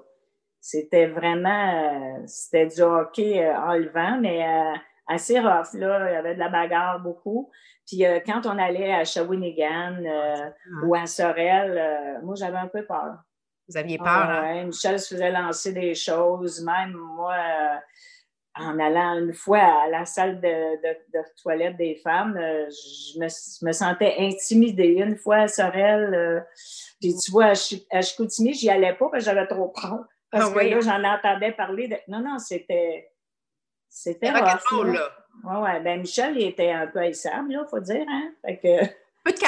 C'était 0.61 1.07
vraiment, 1.07 2.19
euh, 2.19 2.23
c'était 2.27 2.67
du 2.67 2.81
hockey 2.83 3.43
euh, 3.43 3.57
enlevant, 3.57 4.19
mais 4.21 4.45
assez 5.07 5.39
rough, 5.39 5.73
là. 5.75 6.11
Il 6.11 6.15
y 6.15 6.17
avait 6.17 6.35
de 6.35 6.41
la 6.41 6.49
bagarre 6.49 7.01
beaucoup. 7.01 7.51
Puis 7.87 8.03
quand 8.27 8.47
on 8.47 8.59
allait 8.59 8.93
à 8.93 9.05
Shawinigan 9.05 10.03
ah. 10.05 10.51
ou 10.85 10.95
à 10.95 11.07
Sorel, 11.07 12.21
moi, 12.25 12.35
j'avais 12.35 12.57
un 12.57 12.67
peu 12.67 12.85
peur. 12.85 13.19
Vous 13.69 13.77
aviez 13.77 13.97
peur, 13.97 14.09
ah, 14.09 14.43
hein? 14.45 14.65
Michel 14.65 14.99
se 14.99 15.15
faisait 15.15 15.31
lancer 15.31 15.73
des 15.73 15.95
choses. 15.95 16.63
Même 16.65 16.93
moi, 16.93 17.37
en 18.59 18.79
allant 18.79 19.19
une 19.19 19.33
fois 19.33 19.59
à 19.59 19.89
la 19.89 20.05
salle 20.05 20.41
de, 20.41 20.77
de, 20.83 21.21
toilette 21.43 21.77
des 21.77 21.97
femmes, 21.97 22.37
euh, 22.37 22.69
je 22.71 23.19
me, 23.19 23.27
me, 23.67 23.73
sentais 23.73 24.15
intimidée. 24.19 24.95
Une 24.99 25.17
fois 25.17 25.37
à 25.37 25.49
Sorel, 25.49 26.15
euh, 26.15 26.41
puis 27.01 27.15
tu 27.17 27.31
vois, 27.31 27.53
à, 27.91 28.03
Chicoutimi, 28.03 28.55
j'y 28.55 28.71
allais 28.71 28.95
pas 28.95 29.09
parce 29.11 29.25
que 29.25 29.31
j'avais 29.31 29.47
trop 29.47 29.69
peur. 29.69 30.05
Parce 30.31 30.51
ah 30.51 30.59
que 30.59 30.65
là, 30.65 30.81
j'en 30.81 31.05
entendais 31.05 31.53
parler. 31.53 31.89
De... 31.89 31.97
Non, 32.09 32.21
non, 32.21 32.39
c'était. 32.39 33.11
C'était 33.89 34.31
là. 34.31 34.59
Ouais, 35.45 35.57
ouais. 35.61 35.81
Ben, 35.81 36.01
Michel, 36.01 36.37
il 36.37 36.49
était 36.49 36.71
un 36.71 36.87
peu 36.87 36.99
haïssable, 36.99 37.53
là, 37.53 37.67
faut 37.71 37.81
dire, 37.81 38.05
hein. 38.09 38.33
Fait 38.45 38.59
que. 38.59 38.85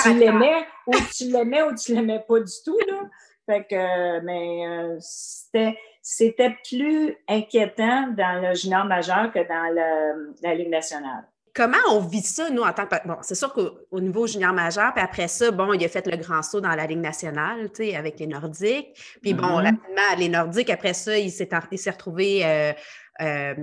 tu 0.02 0.14
l'aimais 0.19 0.66
ou 0.87 0.93
tu 1.16 1.25
l'aimais 1.31 1.62
ou 1.62 1.75
tu 1.75 1.94
l'aimais 1.94 2.25
pas 2.26 2.40
du 2.40 2.52
tout, 2.64 2.78
là. 2.88 3.08
Fait 3.46 3.64
que, 3.64 4.20
mais 4.20 4.66
euh, 4.66 4.96
c'était 5.00 5.78
c'était 6.10 6.56
plus 6.66 7.14
inquiétant 7.28 8.06
dans 8.16 8.40
le 8.43 8.55
junior 8.55 8.87
majeur 8.87 9.31
que 9.31 9.46
dans 9.46 10.25
la 10.43 10.55
Ligue 10.55 10.70
nationale. 10.70 11.28
Comment 11.55 11.76
on 11.90 12.00
vit 12.00 12.22
ça, 12.22 12.49
nous, 12.49 12.62
en 12.62 12.72
tant 12.72 12.87
que. 12.87 13.06
Bon, 13.06 13.16
c'est 13.20 13.34
sûr 13.34 13.52
qu'au 13.52 14.00
niveau 14.00 14.26
junior 14.26 14.55
majeur, 14.55 14.94
puis 14.94 15.05
après 15.05 15.28
ça, 15.28 15.50
bon, 15.50 15.75
il 15.75 15.84
a 15.84 15.88
fait 15.88 16.06
le 16.06 16.16
grand 16.16 16.40
saut 16.40 16.62
dans 16.62 16.75
la 16.75 16.87
Ligue 16.87 17.00
nationale, 17.00 17.70
tu 17.72 17.84
sais, 17.84 17.94
avec 17.94 18.19
les 18.20 18.26
Nordiques. 18.26 18.99
Puis 19.20 19.34
bon, 19.34 19.43
mm-hmm. 19.43 19.64
rapidement, 19.64 20.16
les 20.16 20.28
Nordiques, 20.31 20.70
après 20.70 20.94
ça, 20.94 21.19
il 21.19 21.31
s'est, 21.31 21.49
retrouvé 21.52 22.40
euh, 22.43 22.72
euh, 23.20 23.54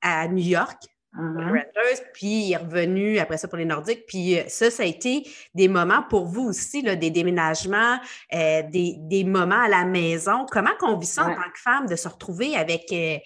à 0.00 0.26
New 0.28 0.42
York 0.42 0.78
Mm-hmm. 1.16 2.10
puis 2.12 2.26
il 2.26 2.52
est 2.52 2.56
revenu 2.56 3.18
après 3.18 3.36
ça 3.36 3.46
pour 3.46 3.58
les 3.58 3.64
Nordiques. 3.64 4.04
Puis 4.06 4.36
euh, 4.36 4.42
ça, 4.48 4.68
ça 4.70 4.82
a 4.82 4.86
été 4.86 5.22
des 5.54 5.68
moments 5.68 6.02
pour 6.10 6.24
vous 6.24 6.48
aussi, 6.48 6.82
là, 6.82 6.96
des 6.96 7.10
déménagements, 7.10 7.98
euh, 8.34 8.62
des, 8.68 9.24
moments 9.24 9.62
à 9.62 9.68
la 9.68 9.84
maison. 9.84 10.44
Comment 10.50 10.74
qu'on 10.78 10.96
vit 10.96 11.06
ça 11.06 11.22
en 11.22 11.34
tant 11.34 11.50
que 11.52 11.60
femme 11.62 11.86
de 11.86 11.94
se 11.94 12.08
retrouver 12.08 12.56
avec 12.56 12.92
euh, 12.92 13.18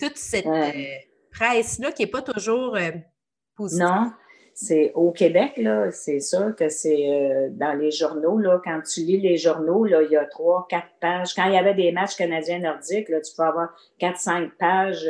toute 0.00 0.16
cette 0.16 0.46
presse-là 1.30 1.92
qui 1.92 2.02
n'est 2.02 2.10
pas 2.10 2.22
toujours 2.22 2.76
positive? 3.56 3.84
Non. 3.84 4.12
C'est 4.60 4.90
au 4.96 5.12
Québec, 5.12 5.52
là, 5.58 5.92
c'est 5.92 6.18
sûr 6.18 6.56
que 6.56 6.68
c'est 6.68 7.48
dans 7.52 7.74
les 7.74 7.92
journaux, 7.92 8.38
là, 8.38 8.60
quand 8.64 8.80
tu 8.82 9.02
lis 9.02 9.20
les 9.20 9.36
journaux, 9.36 9.84
là, 9.84 10.02
il 10.02 10.10
y 10.10 10.16
a 10.16 10.24
trois, 10.24 10.66
quatre 10.68 10.88
pages. 11.00 11.32
Quand 11.36 11.46
il 11.46 11.54
y 11.54 11.56
avait 11.56 11.74
des 11.74 11.92
matchs 11.92 12.16
canadiens 12.16 12.58
nordiques, 12.58 13.08
là, 13.08 13.20
tu 13.20 13.32
peux 13.36 13.44
avoir 13.44 13.68
quatre, 14.00 14.18
cinq 14.18 14.50
pages 14.58 15.08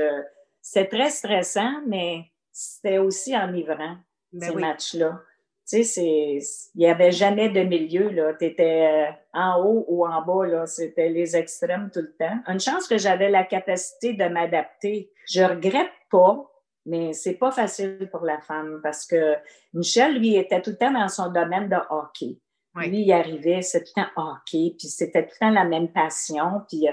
c'est 0.71 0.89
très 0.89 1.09
stressant, 1.09 1.81
mais 1.87 2.27
c'était 2.53 2.99
aussi 2.99 3.35
enivrant, 3.35 3.97
ben 4.33 4.51
ces 4.51 4.55
matchs-là. 4.55 5.21
Tu 5.67 5.83
sais, 5.83 6.41
il 6.75 6.79
n'y 6.79 6.87
avait 6.87 7.11
jamais 7.11 7.49
de 7.49 7.61
milieu, 7.61 8.11
là. 8.11 8.35
Tu 8.35 8.47
étais 8.47 8.87
euh, 8.87 9.13
en 9.33 9.63
haut 9.63 9.87
ou 9.89 10.07
en 10.07 10.21
bas, 10.23 10.47
là. 10.47 10.67
C'était 10.67 11.09
les 11.09 11.37
extrêmes 11.37 11.91
tout 11.93 12.01
le 12.01 12.15
temps. 12.19 12.39
Une 12.47 12.61
chance 12.61 12.87
que 12.87 12.99
j'avais 12.99 13.31
la 13.31 13.45
capacité 13.45 14.13
de 14.13 14.25
m'adapter. 14.27 15.11
Je 15.27 15.43
regrette 15.43 15.93
pas, 16.11 16.51
mais 16.85 17.15
c'est 17.15 17.35
pas 17.35 17.51
facile 17.51 18.09
pour 18.11 18.25
la 18.25 18.41
femme 18.41 18.81
parce 18.83 19.07
que 19.07 19.37
Michel, 19.73 20.19
lui, 20.19 20.37
était 20.37 20.61
tout 20.61 20.71
le 20.71 20.77
temps 20.77 20.93
dans 20.93 21.09
son 21.09 21.31
domaine 21.33 21.71
de 21.71 21.77
hockey. 21.89 22.39
Lui, 22.77 23.03
il 23.03 23.13
arrivait, 23.13 23.63
c'était 23.63 23.85
tout 23.87 23.93
le 23.97 24.03
temps 24.05 24.11
hockey, 24.17 24.75
puis 24.79 24.89
c'était 24.89 25.25
tout 25.25 25.33
le 25.41 25.47
temps 25.47 25.51
la 25.51 25.65
même 25.65 25.89
passion. 25.93 26.63
Puis 26.69 26.87
euh, 26.89 26.93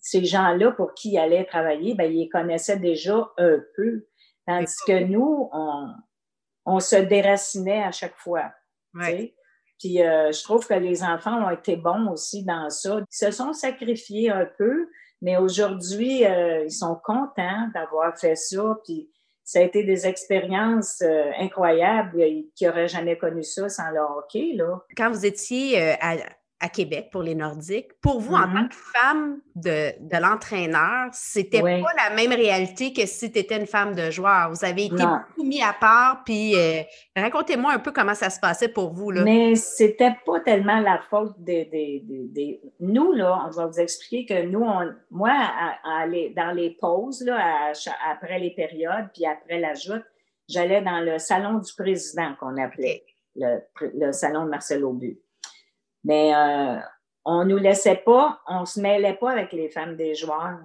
ces 0.00 0.24
gens-là 0.24 0.72
pour 0.72 0.94
qui 0.94 1.12
il 1.12 1.18
allait 1.18 1.44
travailler, 1.44 1.94
ben, 1.94 2.10
ils 2.12 2.28
connaissaient 2.28 2.78
déjà 2.78 3.30
un 3.38 3.58
peu. 3.76 4.06
Tandis 4.46 4.76
que 4.86 5.04
nous, 5.04 5.50
on, 6.64 6.80
se 6.80 6.96
déracinait 6.96 7.82
à 7.82 7.92
chaque 7.92 8.16
fois. 8.16 8.52
Puis 9.80 10.02
euh, 10.02 10.30
je 10.30 10.42
trouve 10.42 10.66
que 10.66 10.74
les 10.74 11.02
enfants 11.02 11.46
ont 11.46 11.50
été 11.50 11.76
bons 11.76 12.08
aussi 12.10 12.44
dans 12.44 12.68
ça. 12.70 13.00
Ils 13.00 13.04
se 13.16 13.30
sont 13.30 13.52
sacrifiés 13.52 14.30
un 14.30 14.46
peu, 14.58 14.88
mais 15.22 15.38
aujourd'hui, 15.38 16.24
euh, 16.26 16.64
ils 16.64 16.72
sont 16.72 17.00
contents 17.02 17.68
d'avoir 17.74 18.16
fait 18.18 18.36
ça. 18.36 18.78
Puis 18.84 19.10
ça 19.42 19.60
a 19.60 19.62
été 19.62 19.82
des 19.82 20.06
expériences 20.06 21.00
euh, 21.02 21.30
incroyables. 21.38 22.20
Ils 22.20 22.50
n'auraient 22.60 22.88
jamais 22.88 23.16
connu 23.16 23.42
ça 23.42 23.68
sans 23.68 23.90
le 23.90 24.00
hockey. 24.00 24.52
Là. 24.54 24.80
Quand 24.96 25.10
vous 25.10 25.24
étiez 25.24 25.80
à, 26.00 26.16
à 26.60 26.68
Québec 26.68 27.08
pour 27.10 27.22
les 27.22 27.34
Nordiques. 27.34 27.88
Pour 28.02 28.20
vous, 28.20 28.34
en 28.34 28.42
tant 28.42 28.48
mm-hmm. 28.48 28.68
que 28.68 28.74
femme 28.74 29.40
de, 29.54 29.92
de 30.00 30.20
l'entraîneur, 30.20 31.08
c'était 31.12 31.62
pas 31.62 31.92
la 31.96 32.14
même 32.14 32.32
réalité 32.32 32.92
que 32.92 33.06
si 33.06 33.32
tu 33.32 33.38
étais 33.38 33.58
une 33.58 33.66
femme 33.66 33.94
de 33.94 34.10
joueur. 34.10 34.50
Vous 34.50 34.64
avez 34.64 34.84
été 34.84 34.96
beaucoup 34.96 35.42
mis 35.42 35.62
à 35.62 35.72
part, 35.72 36.22
puis 36.24 36.54
euh, 36.54 36.82
racontez-moi 37.16 37.72
un 37.72 37.78
peu 37.78 37.92
comment 37.92 38.14
ça 38.14 38.30
se 38.30 38.38
passait 38.38 38.68
pour 38.68 38.92
vous. 38.92 39.10
Là. 39.10 39.22
Mais 39.22 39.54
c'était 39.54 40.14
pas 40.26 40.40
tellement 40.40 40.80
la 40.80 40.98
faute 40.98 41.34
des... 41.38 42.60
Nous, 42.80 43.12
là, 43.12 43.42
on 43.46 43.50
va 43.50 43.66
vous 43.66 43.80
expliquer 43.80 44.26
que 44.26 44.42
nous, 44.42 44.62
on, 44.62 44.92
moi, 45.10 45.32
dans 46.36 46.54
les 46.54 46.76
pauses, 46.80 47.22
là, 47.24 47.72
après 48.10 48.38
les 48.38 48.50
périodes, 48.50 49.08
puis 49.14 49.24
après 49.24 49.58
la 49.58 49.74
joute, 49.74 50.04
j'allais 50.48 50.82
dans 50.82 51.00
le 51.00 51.18
salon 51.18 51.58
du 51.58 51.72
président 51.74 52.34
qu'on 52.38 52.56
appelait, 52.56 53.04
le, 53.36 53.60
le 53.80 54.12
salon 54.12 54.44
de 54.44 54.50
Marcel 54.50 54.84
Aubu. 54.84 55.18
Mais 56.04 56.34
euh, 56.34 56.78
on 57.24 57.44
nous 57.44 57.58
laissait 57.58 57.96
pas, 57.96 58.40
on 58.46 58.64
se 58.64 58.80
mêlait 58.80 59.14
pas 59.14 59.32
avec 59.32 59.52
les 59.52 59.68
femmes 59.68 59.96
des 59.96 60.14
joueurs. 60.14 60.58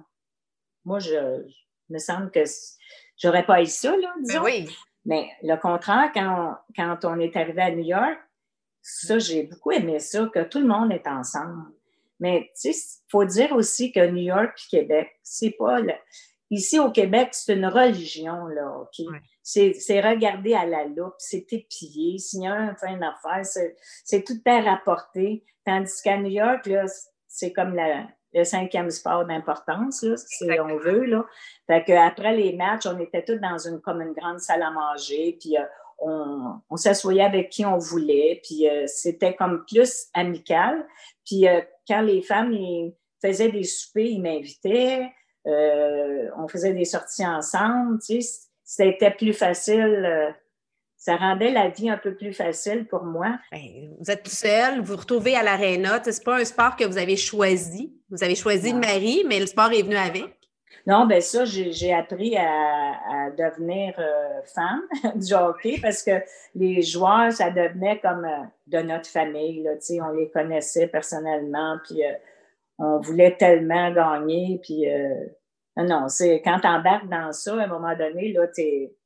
Moi, 0.84 0.98
je, 0.98 1.44
me 1.88 1.98
semble 1.98 2.30
que 2.30 2.44
j'aurais 3.16 3.44
pas 3.44 3.62
eu 3.62 3.66
ça, 3.66 3.96
là, 3.96 4.12
ben 4.16 4.22
disons. 4.22 4.42
Mais, 4.42 4.50
oui. 4.64 4.76
Mais 5.04 5.30
le 5.42 5.56
contraire, 5.56 6.10
quand 6.12 6.58
on, 6.68 6.72
quand 6.74 7.04
on 7.04 7.18
est 7.20 7.36
arrivé 7.36 7.62
à 7.62 7.70
New 7.70 7.84
York, 7.84 8.18
ça, 8.82 9.18
j'ai 9.18 9.44
beaucoup 9.44 9.72
aimé 9.72 9.98
ça, 9.98 10.28
que 10.32 10.42
tout 10.44 10.58
le 10.58 10.66
monde 10.66 10.92
est 10.92 11.06
ensemble. 11.06 11.72
Mais, 12.18 12.50
tu 12.60 12.72
sais, 12.72 12.78
il 12.78 13.10
faut 13.10 13.24
dire 13.24 13.52
aussi 13.52 13.92
que 13.92 14.06
New 14.06 14.22
York 14.22 14.52
et 14.56 14.78
Québec, 14.78 15.18
c'est 15.22 15.50
pas 15.50 15.80
le, 15.80 15.92
ici 16.50 16.78
au 16.78 16.90
Québec, 16.90 17.30
c'est 17.32 17.54
une 17.54 17.66
religion, 17.66 18.46
là, 18.46 18.78
OK? 18.80 19.06
C'est 19.42 20.00
regarder 20.00 20.54
à 20.54 20.66
la 20.66 20.84
loupe, 20.84 21.14
c'est 21.18 21.52
épié. 21.52 22.18
S'il 22.18 22.42
y 22.42 22.46
a 22.46 22.54
un 22.54 22.74
fin 22.74 22.96
d'affaires, 22.96 23.44
c'est 24.04 24.24
tout 24.24 24.40
à 24.44 24.60
rapporté. 24.60 25.44
Tandis 25.64 26.00
qu'à 26.02 26.16
New 26.16 26.30
York, 26.30 26.66
là, 26.66 26.84
c'est 27.28 27.52
comme 27.52 27.74
la, 27.74 28.06
le 28.32 28.44
cinquième 28.44 28.90
sport 28.90 29.24
d'importance, 29.24 30.04
si 30.16 30.44
on 30.60 30.76
veut. 30.76 31.04
Là. 31.04 31.24
Fait 31.66 31.84
que 31.84 31.92
après 31.92 32.36
les 32.36 32.54
matchs, 32.54 32.86
on 32.86 32.98
était 32.98 33.24
tous 33.24 33.38
dans 33.38 33.58
une, 33.58 33.80
comme 33.80 34.02
une 34.02 34.12
grande 34.12 34.40
salle 34.40 34.62
à 34.62 34.70
manger, 34.70 35.36
puis 35.40 35.56
euh, 35.56 35.62
on, 35.98 36.54
on 36.68 36.76
s'assoyait 36.76 37.24
avec 37.24 37.50
qui 37.50 37.64
on 37.64 37.78
voulait, 37.78 38.40
puis 38.44 38.68
euh, 38.68 38.86
c'était 38.86 39.34
comme 39.34 39.64
plus 39.66 40.06
amical. 40.12 40.86
Puis 41.24 41.48
euh, 41.48 41.60
quand 41.88 42.02
les 42.02 42.22
femmes 42.22 42.52
ils 42.52 42.94
faisaient 43.22 43.50
des 43.50 43.64
soupers, 43.64 44.06
ils 44.06 44.22
m'invitaient, 44.22 45.10
on 45.46 46.48
faisait 46.48 46.72
des 46.72 46.84
sorties 46.84 47.26
ensemble, 47.26 47.98
tu 48.00 48.20
sais, 48.20 48.40
c'était 48.64 49.10
plus 49.10 49.32
facile 49.32 50.34
ça 51.06 51.14
rendait 51.14 51.52
la 51.52 51.68
vie 51.68 51.88
un 51.88 51.98
peu 51.98 52.16
plus 52.16 52.32
facile 52.32 52.84
pour 52.84 53.04
moi. 53.04 53.38
Ben, 53.52 53.60
vous 54.00 54.10
êtes 54.10 54.24
tout 54.24 54.30
seul, 54.30 54.80
vous 54.80 54.86
vous 54.86 54.96
retrouvez 54.96 55.36
à 55.36 55.44
l'aréna. 55.44 56.00
C'est 56.02 56.24
pas 56.24 56.40
un 56.40 56.44
sport 56.44 56.74
que 56.74 56.84
vous 56.84 56.98
avez 56.98 57.16
choisi. 57.16 57.94
Vous 58.10 58.24
avez 58.24 58.34
choisi 58.34 58.72
de 58.72 58.78
mari, 58.78 59.24
mais 59.28 59.38
le 59.38 59.46
sport 59.46 59.70
est 59.72 59.82
venu 59.82 59.94
avec. 59.94 60.24
Non, 60.84 61.06
ben 61.06 61.20
ça, 61.20 61.44
j'ai 61.44 61.92
appris 61.92 62.36
à, 62.36 63.30
devenir 63.38 63.94
euh, 63.98 64.40
femme 64.52 64.82
du 65.16 65.32
hockey 65.32 65.78
parce 65.80 66.02
que 66.02 66.22
les 66.56 66.82
joueurs, 66.82 67.32
ça 67.32 67.50
devenait 67.50 68.00
comme 68.00 68.24
euh, 68.24 68.44
de 68.66 68.78
notre 68.78 69.08
famille. 69.08 69.62
Là, 69.62 69.72
on 70.08 70.12
les 70.12 70.28
connaissait 70.30 70.88
personnellement, 70.88 71.78
puis 71.84 72.04
euh, 72.04 72.12
on 72.78 73.00
voulait 73.00 73.36
tellement 73.36 73.90
gagner. 73.92 74.60
Puis, 74.62 74.84
non, 75.76 76.08
c'est 76.08 76.42
quand 76.42 76.60
tu 76.60 76.66
embarques 76.66 77.08
dans 77.08 77.32
ça, 77.32 77.54
à 77.54 77.64
un 77.64 77.66
moment 77.66 77.96
donné, 77.96 78.32
là, 78.32 78.46
tu 78.48 78.60
es 78.62 78.96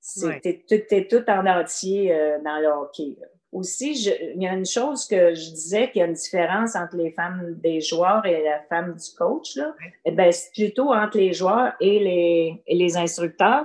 c'était 0.00 1.06
tout, 1.08 1.24
en 1.28 1.46
entier 1.46 2.12
euh, 2.12 2.38
dans 2.44 2.58
le 2.58 2.68
hockey. 2.68 3.16
Aussi, 3.52 3.92
il 4.36 4.42
y 4.42 4.46
a 4.46 4.54
une 4.54 4.64
chose 4.64 5.06
que 5.06 5.34
je 5.34 5.50
disais 5.50 5.90
qu'il 5.90 6.00
y 6.00 6.02
a 6.02 6.06
une 6.06 6.14
différence 6.14 6.76
entre 6.76 6.96
les 6.96 7.10
femmes 7.10 7.56
des 7.56 7.80
joueurs 7.80 8.24
et 8.24 8.44
la 8.44 8.60
femme 8.68 8.94
du 8.94 9.16
coach. 9.16 9.56
Là. 9.56 9.74
Eh 10.04 10.12
ben, 10.12 10.30
c'est 10.30 10.52
plutôt 10.52 10.94
entre 10.94 11.18
les 11.18 11.32
joueurs 11.32 11.72
et 11.80 11.98
les, 11.98 12.62
les 12.68 12.96
instructeurs. 12.96 13.64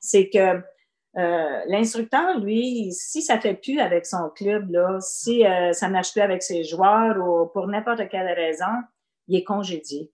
C'est 0.00 0.30
que 0.30 0.62
euh, 1.16 1.62
l'instructeur, 1.66 2.38
lui, 2.38 2.92
si 2.92 3.22
ça 3.22 3.40
fait 3.40 3.54
plus 3.54 3.80
avec 3.80 4.04
son 4.04 4.28
club, 4.30 4.70
là, 4.70 4.98
si 5.00 5.46
euh, 5.46 5.72
ça 5.72 5.88
marche 5.88 6.12
plus 6.12 6.20
avec 6.20 6.42
ses 6.42 6.62
joueurs 6.64 7.16
ou 7.16 7.46
pour 7.46 7.66
n'importe 7.66 8.08
quelle 8.08 8.32
raison, 8.34 8.66
il 9.28 9.38
est 9.38 9.44
congédié. 9.44 10.12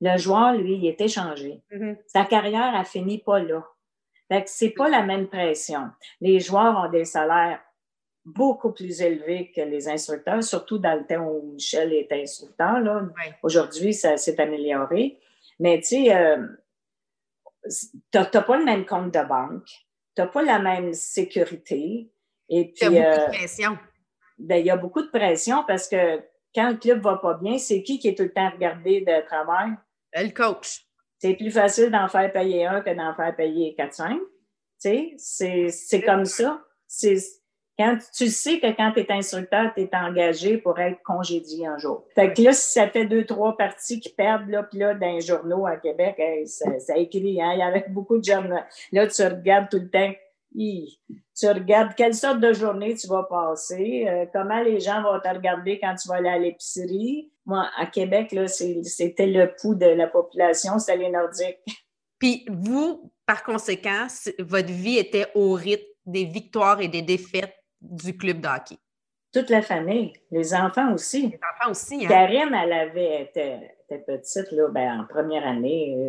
Le 0.00 0.16
joueur, 0.16 0.52
lui, 0.52 0.76
il 0.76 0.86
est 0.86 1.00
échangé. 1.00 1.60
Mm-hmm. 1.72 1.96
Sa 2.06 2.24
carrière 2.24 2.74
a 2.74 2.84
fini 2.84 3.18
pas 3.18 3.40
là. 3.40 3.64
Fait 4.30 4.44
que 4.44 4.50
c'est 4.50 4.70
pas 4.70 4.88
la 4.88 5.02
même 5.02 5.26
pression. 5.26 5.90
Les 6.20 6.38
joueurs 6.38 6.76
ont 6.84 6.90
des 6.90 7.04
salaires 7.04 7.60
beaucoup 8.24 8.72
plus 8.72 9.00
élevés 9.00 9.50
que 9.54 9.62
les 9.62 9.88
instructeurs, 9.88 10.44
surtout 10.44 10.78
dans 10.78 10.94
le 10.94 11.06
temps 11.06 11.26
où 11.26 11.52
Michel 11.52 11.92
est 11.92 12.12
instructeur. 12.12 12.80
Là. 12.80 13.02
Aujourd'hui, 13.42 13.94
ça 13.94 14.16
s'est 14.16 14.40
amélioré. 14.40 15.18
Mais 15.58 15.80
tu 15.80 15.88
sais, 15.88 16.14
euh, 16.14 16.46
tu 17.62 18.18
n'as 18.18 18.24
pas 18.24 18.56
le 18.56 18.64
même 18.64 18.86
compte 18.86 19.12
de 19.12 19.28
banque, 19.28 19.68
tu 20.14 20.22
n'as 20.22 20.26
pas 20.26 20.42
la 20.42 20.58
même 20.58 20.92
sécurité. 20.94 22.10
Et 22.48 22.72
puis, 22.72 22.86
il 22.86 22.92
y 22.92 22.98
a 22.98 23.10
beaucoup 23.10 23.20
de 23.20 23.24
euh, 23.24 23.38
pression. 23.38 23.78
Ben, 24.38 24.56
il 24.56 24.66
y 24.66 24.70
a 24.70 24.76
beaucoup 24.76 25.02
de 25.02 25.10
pression 25.10 25.64
parce 25.66 25.88
que 25.88 26.20
quand 26.54 26.70
le 26.70 26.76
club 26.76 27.00
va 27.00 27.16
pas 27.16 27.34
bien, 27.34 27.58
c'est 27.58 27.82
qui 27.82 27.98
qui 27.98 28.08
est 28.08 28.14
tout 28.16 28.22
le 28.22 28.32
temps 28.32 28.50
regardé 28.50 29.00
de 29.00 29.26
travail? 29.26 29.72
Le 30.14 30.30
coach 30.30 30.88
c'est 31.18 31.34
plus 31.34 31.50
facile 31.50 31.90
d'en 31.90 32.08
faire 32.08 32.32
payer 32.32 32.66
un 32.66 32.80
que 32.80 32.94
d'en 32.94 33.14
faire 33.14 33.34
payer 33.34 33.74
quatre, 33.74 33.94
cinq. 33.94 34.20
Tu 34.80 35.14
sais, 35.18 35.68
c'est 35.68 36.02
comme 36.02 36.24
ça. 36.24 36.62
C'est 36.86 37.16
quand 37.78 37.96
tu 38.12 38.28
sais 38.28 38.58
que 38.58 38.74
quand 38.76 38.92
tu 38.92 39.00
es 39.00 39.12
instructeur, 39.12 39.72
tu 39.74 39.82
es 39.82 39.90
engagé 39.94 40.58
pour 40.58 40.78
être 40.78 41.02
congédié 41.02 41.66
un 41.66 41.78
jour. 41.78 42.04
Fait 42.14 42.32
que 42.32 42.42
là, 42.42 42.52
si 42.52 42.72
ça 42.72 42.88
fait 42.88 43.06
deux, 43.06 43.24
trois 43.24 43.56
parties 43.56 44.00
qui 44.00 44.08
perdent, 44.08 44.48
là, 44.48 44.64
puis 44.64 44.78
là, 44.78 44.94
dans 44.94 45.14
les 45.14 45.20
journaux 45.20 45.66
à 45.66 45.76
Québec, 45.76 46.20
ça, 46.46 46.96
écrit, 46.96 47.40
hein, 47.40 47.52
il 47.54 47.60
y 47.60 47.62
avait 47.62 47.86
beaucoup 47.88 48.18
de 48.18 48.24
jeunes. 48.24 48.58
Là, 48.92 49.06
tu 49.06 49.22
regardes 49.22 49.68
tout 49.68 49.78
le 49.78 49.90
temps 49.90 50.12
tu 50.54 51.46
regardes 51.46 51.94
quelle 51.94 52.14
sorte 52.14 52.40
de 52.40 52.52
journée 52.52 52.94
tu 52.94 53.06
vas 53.06 53.24
passer, 53.24 54.06
euh, 54.08 54.26
comment 54.32 54.60
les 54.60 54.80
gens 54.80 55.02
vont 55.02 55.20
te 55.20 55.28
regarder 55.28 55.78
quand 55.78 55.94
tu 55.94 56.08
vas 56.08 56.16
aller 56.16 56.28
à 56.28 56.38
l'épicerie. 56.38 57.30
Moi, 57.46 57.68
à 57.76 57.86
Québec, 57.86 58.34
c'était 58.48 59.26
le 59.26 59.52
pouls 59.60 59.74
de 59.74 59.86
la 59.86 60.06
population, 60.06 60.78
c'était 60.78 60.98
les 60.98 61.10
Nordiques. 61.10 61.58
Puis 62.18 62.44
vous, 62.50 63.12
par 63.26 63.42
conséquent, 63.42 64.06
votre 64.38 64.72
vie 64.72 64.98
était 64.98 65.26
au 65.34 65.52
rythme 65.52 65.84
des 66.06 66.24
victoires 66.24 66.80
et 66.80 66.88
des 66.88 67.02
défaites 67.02 67.54
du 67.80 68.16
club 68.16 68.40
de 68.40 68.48
hockey. 68.48 68.78
Toute 69.32 69.50
la 69.50 69.62
famille, 69.62 70.12
les 70.30 70.54
enfants 70.54 70.94
aussi. 70.94 71.28
Les 71.28 71.40
enfants 71.54 71.70
aussi, 71.70 72.04
hein? 72.04 72.08
Karine, 72.08 72.54
elle 72.54 72.72
avait, 72.72 73.22
était, 73.22 73.76
petite, 73.88 74.50
là, 74.52 74.68
ben, 74.68 75.00
en 75.00 75.04
première 75.06 75.46
année. 75.46 76.08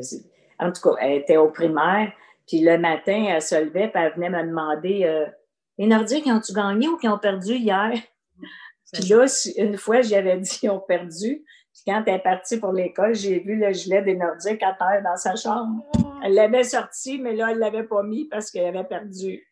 En 0.57 0.71
tout 0.71 0.81
cas, 0.81 0.95
elle 1.01 1.19
était 1.19 1.37
au 1.37 1.49
primaire. 1.49 2.11
Puis 2.47 2.61
le 2.61 2.77
matin, 2.77 3.25
elle 3.29 3.41
se 3.41 3.55
levait, 3.55 3.89
puis 3.89 4.01
elle 4.01 4.13
venait 4.13 4.29
me 4.29 4.43
demander 4.43 5.03
euh, 5.03 5.27
Les 5.77 5.85
Nordiques, 5.85 6.25
ont-tu 6.27 6.53
gagné 6.53 6.87
ou 6.87 6.97
qui 6.97 7.07
ont 7.07 7.19
perdu 7.19 7.53
hier? 7.53 7.91
Puis 8.91 9.03
là, 9.03 9.25
une 9.57 9.77
fois, 9.77 10.01
j'avais 10.01 10.37
dit 10.37 10.49
qu'ils 10.49 10.71
ont 10.71 10.79
perdu. 10.79 11.43
Puis 11.73 11.83
quand 11.85 12.03
elle 12.07 12.15
est 12.15 12.19
partie 12.19 12.57
pour 12.57 12.71
l'école, 12.71 13.13
j'ai 13.13 13.39
vu 13.39 13.55
le 13.55 13.71
gilet 13.71 14.01
des 14.01 14.15
Nordiques 14.15 14.63
à 14.63 14.73
terre 14.73 15.01
dans 15.03 15.15
sa 15.15 15.35
chambre. 15.35 15.85
Elle 16.23 16.33
l'avait 16.33 16.63
sorti, 16.63 17.19
mais 17.19 17.35
là, 17.35 17.49
elle 17.51 17.55
ne 17.55 17.61
l'avait 17.61 17.83
pas 17.83 18.01
mis 18.01 18.25
parce 18.25 18.49
qu'elle 18.49 18.75
avait 18.75 18.87
perdu. 18.87 19.47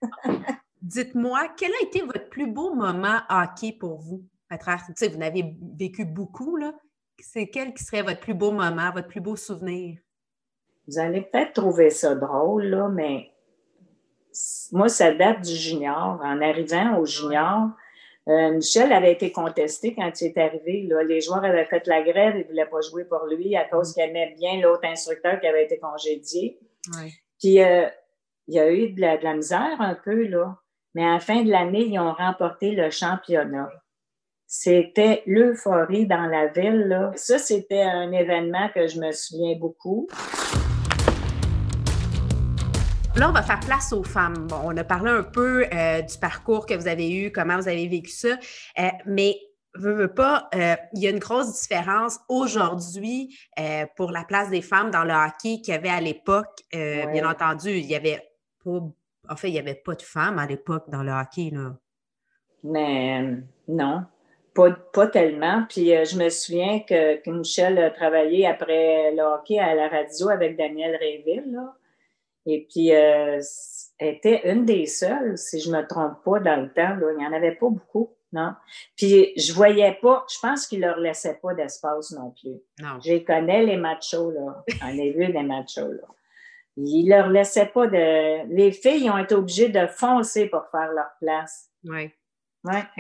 Dites-moi, 0.88 1.50
quel 1.58 1.72
a 1.74 1.84
été 1.84 2.02
votre 2.02 2.30
plus 2.30 2.48
beau 2.48 2.74
moment 2.74 3.20
hockey 3.30 3.74
pour 3.78 3.98
vous? 3.98 4.24
À 4.50 4.58
travers, 4.58 4.86
vous 4.88 5.18
n'avez 5.18 5.54
vécu 5.78 6.06
beaucoup, 6.06 6.56
là. 6.56 6.74
C'est 7.20 7.48
quel 7.48 7.74
qui 7.74 7.84
serait 7.84 8.04
votre 8.04 8.22
plus 8.22 8.34
beau 8.34 8.52
moment, 8.52 8.92
votre 8.94 9.10
plus 9.10 9.20
beau 9.20 9.36
souvenir? 9.36 9.98
Vous 10.88 10.98
allez 10.98 11.24
peut-être 11.24 11.52
trouver 11.52 11.90
ça 11.90 12.16
drôle, 12.16 12.68
là, 12.68 12.88
mais 12.88 13.34
moi, 14.72 14.88
ça 14.88 15.12
date 15.12 15.42
du 15.42 15.54
junior. 15.54 16.22
En 16.24 16.42
arrivant 16.42 17.00
au 17.00 17.06
junior, 17.06 17.72
euh, 18.30 18.52
Michel 18.52 18.94
avait 18.94 19.12
été 19.12 19.34
contesté 19.34 19.94
quand 19.94 20.10
il 20.22 20.28
est 20.28 20.38
arrivé. 20.38 20.84
Là. 20.84 21.04
Les 21.04 21.20
joueurs 21.20 21.44
avaient 21.44 21.66
fait 21.66 21.86
la 21.88 22.02
grève, 22.02 22.36
ils 22.38 22.44
ne 22.44 22.48
voulaient 22.48 22.66
pas 22.66 22.80
jouer 22.80 23.04
pour 23.04 23.26
lui 23.26 23.58
à 23.58 23.66
cause 23.66 23.94
qu'il 23.94 24.04
aimait 24.04 24.36
bien 24.38 24.62
l'autre 24.62 24.86
instructeur 24.86 25.38
qui 25.42 25.48
avait 25.48 25.66
été 25.66 25.80
congédié. 25.80 26.58
Puis 27.42 27.62
euh, 27.62 27.90
il 28.48 28.56
y 28.56 28.60
a 28.60 28.72
eu 28.72 28.94
de 28.94 29.02
la, 29.02 29.18
de 29.18 29.26
la, 29.26 29.34
misère 29.34 29.82
un 29.82 29.96
peu, 29.96 30.24
là. 30.28 30.58
Mais 30.98 31.06
à 31.06 31.14
la 31.14 31.20
fin 31.20 31.44
de 31.44 31.52
l'année, 31.52 31.86
ils 31.86 32.00
ont 32.00 32.12
remporté 32.12 32.72
le 32.72 32.90
championnat. 32.90 33.70
C'était 34.48 35.22
l'euphorie 35.28 36.08
dans 36.08 36.26
la 36.26 36.48
ville. 36.48 36.88
Là. 36.88 37.12
Ça, 37.14 37.38
c'était 37.38 37.84
un 37.84 38.12
événement 38.12 38.70
que 38.74 38.88
je 38.88 39.00
me 39.00 39.12
souviens 39.12 39.56
beaucoup. 39.60 40.08
Là, 43.16 43.30
on 43.30 43.32
va 43.32 43.44
faire 43.44 43.60
place 43.60 43.94
aux 43.94 44.04
femmes. 44.04 44.48
Bon, 44.48 44.60
on 44.64 44.76
a 44.76 44.84
parlé 44.84 45.12
un 45.12 45.22
peu 45.22 45.68
euh, 45.72 46.02
du 46.02 46.18
parcours 46.18 46.66
que 46.66 46.74
vous 46.74 46.88
avez 46.88 47.12
eu, 47.12 47.32
comment 47.32 47.58
vous 47.58 47.68
avez 47.68 47.88
vécu 47.88 48.10
ça, 48.10 48.30
euh, 48.80 48.90
mais 49.06 49.38
veux, 49.76 49.94
veux 49.94 50.12
pas, 50.12 50.50
euh, 50.56 50.76
il 50.96 51.04
y 51.04 51.06
a 51.06 51.12
une 51.12 51.20
grosse 51.20 51.62
différence 51.62 52.20
aujourd'hui 52.28 53.38
pour 53.96 54.10
la 54.10 54.24
place 54.24 54.50
des 54.50 54.64
femmes 54.64 54.90
dans 54.90 55.04
le 55.04 55.14
hockey 55.14 55.62
qu'il 55.62 55.76
y 55.76 55.78
avait 55.78 55.90
à 55.90 56.02
l'époque. 56.02 56.64
Bien 56.72 57.30
entendu, 57.30 57.70
il 57.70 57.86
y 57.86 57.94
avait 57.94 58.28
pas, 58.66 58.80
en 59.30 59.36
fait, 59.36 59.50
il 59.50 59.54
n'y 59.54 59.60
avait 59.60 59.76
pas 59.76 59.96
de 59.96 60.02
femmes 60.02 60.40
à 60.40 60.46
l'époque 60.46 60.90
dans 60.90 61.04
le 61.04 61.12
hockey. 61.12 61.50
Là. 61.52 61.76
Mais 62.64 63.38
non, 63.68 64.04
pas, 64.54 64.72
pas 64.94 65.08
tellement. 65.08 65.66
Puis 65.70 65.88
je 65.88 66.18
me 66.18 66.30
souviens 66.30 66.80
que, 66.80 67.22
que, 67.22 67.30
Michel 67.30 67.78
a 67.80 67.92
travaillé 67.92 68.48
après 68.48 69.12
le 69.12 69.22
hockey 69.22 69.60
à 69.60 69.76
la 69.76 69.88
radio 69.88 70.30
avec 70.30 70.58
Daniel 70.58 70.96
Réville. 70.96 71.52
Là. 71.52 71.76
Et 72.50 72.66
puis, 72.72 72.96
euh, 72.96 73.42
elle 74.00 74.16
était 74.16 74.50
une 74.50 74.66
des 74.66 74.86
seules, 74.86 75.38
si 75.38 75.60
je 75.60 75.70
ne 75.70 75.78
me 75.78 75.88
trompe 75.88 76.24
pas, 76.24 76.40
dans 76.40 76.62
le 76.62 76.74
temps. 76.74 76.96
Là. 76.96 77.12
Il 77.12 77.18
n'y 77.18 77.26
en 77.26 77.34
avait 77.34 77.56
pas 77.56 77.70
beaucoup, 77.70 78.16
non? 78.32 78.54
Puis, 78.96 79.34
je 79.36 79.52
voyais 79.54 80.00
pas, 80.02 80.26
je 80.34 80.40
pense 80.42 80.66
qu'il 80.66 80.80
ne 80.80 80.88
leur 80.88 80.98
laissait 80.98 81.38
pas 81.42 81.54
d'espace 81.54 82.12
non 82.12 82.32
plus. 82.32 82.56
Non. 82.80 83.00
Je 83.04 83.18
connais, 83.20 83.64
les 83.66 83.76
machos, 83.76 84.32
là. 84.32 84.64
On 84.82 84.88
a 84.88 85.12
vu 85.12 85.26
les 85.26 85.44
machos, 85.44 85.92
là. 85.92 86.08
Ils 86.78 87.10
leur 87.10 87.30
laissaient 87.30 87.66
pas 87.66 87.88
de. 87.88 88.48
Les 88.56 88.72
filles 88.72 89.10
ont 89.10 89.18
été 89.18 89.36
obligées 89.36 89.70
de 89.70 89.88
foncer 89.88 90.48
pour 90.48 90.66
faire 90.72 90.92
leur 90.94 91.10
place. 91.20 91.70
Oui 91.84 92.12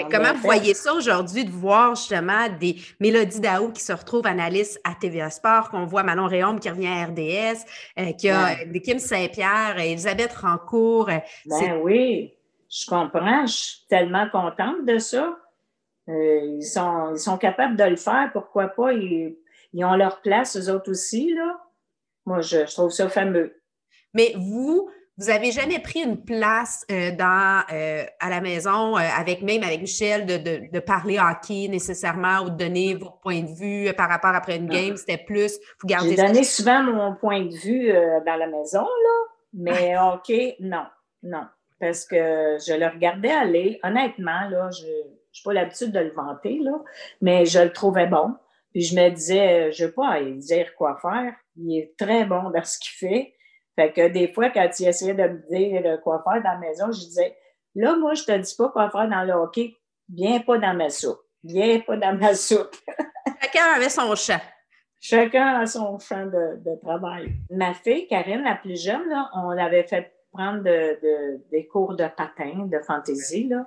comment 0.09 0.33
vous 0.33 0.41
voyez 0.41 0.73
ça 0.73 0.93
aujourd'hui 0.93 1.45
de 1.45 1.51
voir 1.51 1.95
justement 1.95 2.47
des 2.59 2.75
Mélodies 2.99 3.39
Dao 3.39 3.71
qui 3.71 3.81
se 3.81 3.93
retrouvent 3.93 4.27
analystes 4.27 4.79
à 4.83 4.95
TVA 4.95 5.29
Sport, 5.29 5.69
qu'on 5.69 5.85
voit 5.85 6.03
Manon 6.03 6.27
Réaume 6.27 6.59
qui 6.59 6.69
revient 6.69 6.87
à 6.87 7.05
RDS, 7.05 7.65
euh, 7.99 8.11
qui 8.13 8.29
a 8.29 8.55
Kim 8.83 8.99
Saint-Pierre, 8.99 9.79
Elisabeth 9.79 10.33
Rancourt. 10.33 11.09
Euh, 11.09 11.19
ben 11.45 11.79
oui, 11.81 12.33
je 12.69 12.85
comprends. 12.87 13.45
Je 13.45 13.53
suis 13.53 13.85
tellement 13.89 14.29
contente 14.29 14.85
de 14.85 14.97
ça. 14.99 15.37
Euh, 16.09 16.39
ils, 16.57 16.63
sont, 16.63 17.15
sont 17.15 17.37
capables 17.37 17.75
de 17.75 17.83
le 17.83 17.97
faire. 17.97 18.29
Pourquoi 18.31 18.67
pas? 18.67 18.93
Ils, 18.93 19.35
ont 19.83 19.95
leur 19.95 20.21
place, 20.21 20.57
eux 20.57 20.73
autres 20.73 20.91
aussi, 20.91 21.33
là. 21.33 21.59
Moi, 22.25 22.41
je, 22.41 22.59
trouve 22.73 22.91
ça 22.91 23.09
fameux. 23.09 23.61
Mais 24.13 24.33
vous, 24.35 24.89
vous 25.17 25.27
n'avez 25.27 25.51
jamais 25.51 25.79
pris 25.79 26.01
une 26.01 26.23
place 26.23 26.85
euh, 26.91 27.11
dans, 27.11 27.63
euh, 27.73 28.03
à 28.19 28.29
la 28.29 28.39
maison, 28.39 28.95
euh, 28.95 29.01
avec 29.17 29.41
même 29.41 29.63
avec 29.63 29.81
Michel, 29.81 30.27
de, 30.27 30.71
de, 30.71 30.79
parler 30.79 31.17
hockey 31.17 31.67
nécessairement 31.69 32.41
ou 32.43 32.51
de 32.51 32.55
donner 32.55 32.93
vos 32.93 33.09
points 33.09 33.41
de 33.41 33.51
vue 33.51 33.91
par 33.95 34.09
rapport 34.09 34.35
après 34.35 34.57
une 34.57 34.67
game? 34.67 34.95
C'était 34.95 35.17
plus, 35.17 35.57
vous 35.81 35.87
gardez 35.87 36.11
J'ai 36.11 36.17
donné 36.17 36.43
souvent 36.43 36.83
mon 36.83 37.15
point 37.15 37.45
de 37.45 37.55
vue 37.55 37.91
dans 37.91 38.35
la 38.35 38.47
maison, 38.47 38.83
là, 38.83 39.17
mais 39.53 39.97
hockey, 39.97 40.55
non, 40.59 40.85
non. 41.23 41.45
Parce 41.79 42.05
que 42.05 42.57
je 42.65 42.77
le 42.77 42.87
regardais 42.87 43.31
aller. 43.31 43.79
Honnêtement, 43.83 44.49
là, 44.49 44.69
je 44.71 44.85
n'ai 44.85 45.43
pas 45.43 45.53
l'habitude 45.53 45.91
de 45.91 45.99
le 45.99 46.11
vanter, 46.11 46.59
là, 46.61 46.79
mais 47.21 47.45
je 47.45 47.59
le 47.59 47.73
trouvais 47.73 48.07
bon. 48.07 48.35
Puis 48.71 48.83
je 48.83 48.95
me 48.95 49.09
disais, 49.09 49.71
je 49.71 49.83
ne 49.83 49.87
vais 49.87 49.93
pas 49.93 50.21
dire 50.21 50.75
quoi 50.75 50.97
faire. 51.01 51.33
Il 51.55 51.75
est 51.75 51.93
très 51.97 52.25
bon 52.25 52.51
dans 52.51 52.63
ce 52.63 52.77
qu'il 52.77 53.09
fait. 53.09 53.33
Fait 53.77 53.93
que 53.93 54.07
des 54.07 54.27
fois, 54.27 54.49
quand 54.49 54.67
il 54.79 54.87
essayait 54.87 55.13
de 55.13 55.23
me 55.23 55.47
dire 55.49 56.01
quoi 56.01 56.23
faire 56.23 56.41
dans 56.41 56.53
la 56.53 56.57
maison, 56.57 56.91
je 56.91 56.99
disais, 56.99 57.37
là, 57.75 57.95
moi, 57.95 58.15
je 58.15 58.23
te 58.23 58.35
dis 58.35 58.55
pas 58.57 58.69
quoi 58.69 58.89
faire 58.89 59.07
dans 59.07 59.23
le 59.23 59.33
hockey. 59.33 59.75
Viens 60.09 60.39
pas 60.39 60.57
dans 60.57 60.73
ma 60.73 60.89
soupe. 60.89 61.19
Viens 61.43 61.79
pas 61.81 61.95
dans 61.95 62.17
ma 62.17 62.33
soupe. 62.33 62.75
Chacun 63.41 63.65
avait 63.75 63.89
son 63.89 64.15
champ. 64.15 64.41
Chacun 64.99 65.59
a 65.59 65.65
son 65.67 65.99
champ 65.99 66.25
de, 66.25 66.81
travail. 66.81 67.35
Ma 67.51 67.75
fille, 67.75 68.07
Karine, 68.07 68.41
la 68.41 68.55
plus 68.55 68.81
jeune, 68.81 69.07
là, 69.09 69.29
on 69.35 69.51
l'avait 69.51 69.83
fait 69.83 70.11
prendre 70.31 70.63
des 70.63 71.67
cours 71.67 71.95
de 71.95 72.07
patin, 72.17 72.65
de 72.65 72.79
fantaisie, 72.79 73.47
là. 73.47 73.63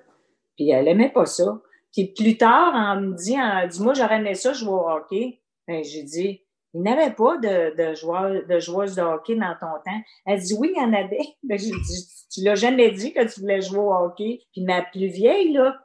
Puis 0.56 0.70
elle 0.70 0.88
aimait 0.88 1.12
pas 1.12 1.26
ça. 1.26 1.60
Puis 1.92 2.12
plus 2.16 2.36
tard, 2.36 2.72
on 2.74 3.00
me 3.00 3.14
dit, 3.14 3.36
dit 3.70 3.82
moi, 3.82 3.94
j'aurais 3.94 4.16
aimé 4.16 4.34
ça 4.34 4.52
jouer 4.52 4.72
au 4.72 4.88
hockey. 4.88 5.40
Ben, 5.68 5.84
j'ai 5.84 6.02
dit, 6.02 6.42
il 6.74 6.82
n'avait 6.82 7.12
pas 7.12 7.36
de, 7.38 7.74
de, 7.76 7.94
joueur, 7.94 8.46
de 8.46 8.58
joueuses 8.58 8.94
de 8.94 9.02
hockey 9.02 9.34
dans 9.34 9.54
ton 9.60 9.74
temps. 9.84 10.00
Elle 10.26 10.40
dit 10.40 10.54
oui, 10.58 10.72
il 10.74 10.80
y 10.80 10.84
en 10.84 10.92
avait. 10.92 11.18
Ben, 11.42 11.58
tu 11.58 12.44
l'as 12.44 12.54
jamais 12.54 12.92
dit 12.92 13.12
que 13.12 13.24
tu 13.32 13.40
voulais 13.40 13.60
jouer 13.60 13.80
au 13.80 13.92
hockey. 13.92 14.40
Puis 14.52 14.62
ma 14.62 14.82
plus 14.82 15.08
vieille, 15.08 15.52
là, 15.52 15.76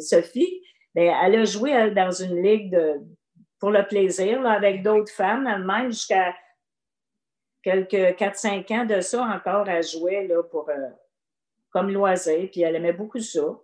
Sophie, 0.00 0.62
ben, 0.94 1.14
elle 1.22 1.36
a 1.36 1.44
joué 1.44 1.90
dans 1.90 2.10
une 2.10 2.42
ligue 2.42 2.70
de, 2.70 3.00
pour 3.58 3.70
le 3.70 3.86
plaisir, 3.86 4.40
là, 4.42 4.52
avec 4.52 4.82
d'autres 4.82 5.12
femmes, 5.12 5.46
elle-même, 5.46 5.90
jusqu'à 5.90 6.34
quelques 7.62 8.18
4-5 8.18 8.72
ans 8.72 8.84
de 8.84 9.00
ça 9.00 9.22
encore, 9.22 9.68
elle 9.68 9.82
jouait 9.82 10.26
là, 10.26 10.42
pour, 10.42 10.68
euh, 10.68 10.90
comme 11.70 11.90
loisir, 11.90 12.48
puis 12.50 12.62
elle 12.62 12.76
aimait 12.76 12.92
beaucoup 12.92 13.20
ça. 13.20 13.58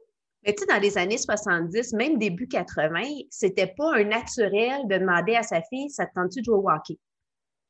Mais 0.44 0.54
tu 0.54 0.60
sais, 0.60 0.66
dans 0.66 0.80
les 0.80 0.98
années 0.98 1.18
70, 1.18 1.92
même 1.94 2.18
début 2.18 2.48
80, 2.48 3.00
c'était 3.30 3.72
pas 3.76 3.94
un 3.94 4.04
naturel 4.04 4.86
de 4.88 4.98
demander 4.98 5.36
à 5.36 5.42
sa 5.42 5.62
fille, 5.62 5.88
ça 5.88 6.06
te 6.06 6.14
tente-tu 6.14 6.40
de 6.40 6.46
jouer 6.46 6.56
au 6.56 6.68
hockey? 6.68 6.98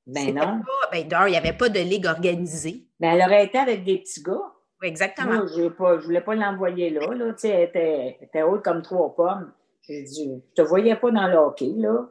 Ben 0.06 0.34
non. 0.34 0.60
ben 0.90 1.06
il 1.26 1.30
n'y 1.30 1.36
avait 1.36 1.52
pas 1.52 1.68
de 1.68 1.78
ligue 1.78 2.06
organisée. 2.06 2.86
Ben, 2.98 3.12
elle 3.12 3.22
aurait 3.22 3.44
été 3.44 3.58
avec 3.58 3.84
des 3.84 3.98
petits 3.98 4.22
gars. 4.22 4.52
Oui, 4.80 4.88
exactement. 4.88 5.34
Moi, 5.34 5.46
je 5.54 5.62
ne 5.62 6.00
voulais 6.00 6.20
pas 6.20 6.34
l'envoyer 6.34 6.90
là. 6.90 7.06
là. 7.14 7.32
Tu 7.34 7.38
sais, 7.38 7.48
elle 7.50 7.68
était, 7.68 8.16
elle 8.18 8.26
était 8.26 8.42
haute 8.42 8.64
comme 8.64 8.82
trois 8.82 9.14
pommes. 9.14 9.52
J'ai 9.82 10.02
dit, 10.02 10.42
je 10.56 10.62
te 10.62 10.66
voyais 10.66 10.96
pas 10.96 11.10
dans 11.10 11.28
le 11.28 11.36
hockey, 11.36 11.72
là. 11.76 12.08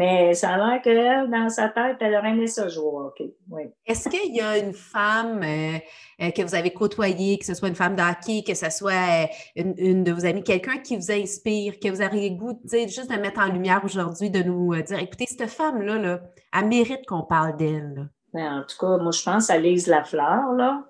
Mais 0.00 0.32
ça 0.32 0.54
a 0.54 0.56
l'air 0.56 0.80
que 0.80 1.30
dans 1.30 1.50
sa 1.50 1.68
tête, 1.68 1.98
elle 2.00 2.14
aurait 2.14 2.30
aimé 2.30 2.46
ça 2.46 2.66
jouer 2.68 2.86
au 2.86 3.00
hockey. 3.00 3.34
Oui. 3.50 3.64
Est-ce 3.84 4.08
qu'il 4.08 4.34
y 4.34 4.40
a 4.40 4.56
une 4.56 4.72
femme 4.72 5.42
euh, 5.42 5.76
euh, 6.22 6.30
que 6.30 6.40
vous 6.40 6.54
avez 6.54 6.72
côtoyée, 6.72 7.36
que 7.36 7.44
ce 7.44 7.52
soit 7.52 7.68
une 7.68 7.74
femme 7.74 7.96
de 7.96 8.00
hockey, 8.00 8.42
que 8.42 8.54
ce 8.54 8.70
soit 8.70 9.26
euh, 9.58 9.62
une, 9.76 10.02
de 10.02 10.10
vos 10.10 10.24
amies, 10.24 10.42
quelqu'un 10.42 10.78
qui 10.78 10.96
vous 10.96 11.12
inspire, 11.12 11.78
que 11.78 11.90
vous 11.90 12.00
auriez 12.00 12.30
goût 12.30 12.58
juste 12.64 13.10
de 13.10 13.16
mettre 13.20 13.40
en 13.40 13.52
lumière 13.52 13.82
aujourd'hui, 13.84 14.30
de 14.30 14.42
nous 14.42 14.74
dire 14.80 15.00
écoutez, 15.00 15.26
cette 15.26 15.50
femme-là, 15.50 15.98
là, 15.98 16.22
elle 16.58 16.68
mérite 16.68 17.04
qu'on 17.06 17.24
parle 17.24 17.58
d'elle. 17.58 18.08
Ben, 18.32 18.60
en 18.60 18.62
tout 18.62 18.78
cas, 18.78 18.96
moi, 18.96 19.12
je 19.12 19.22
pense 19.22 19.50
à 19.50 19.58
Lise 19.58 19.86
Lafleur, 19.86 20.54
là, 20.56 20.82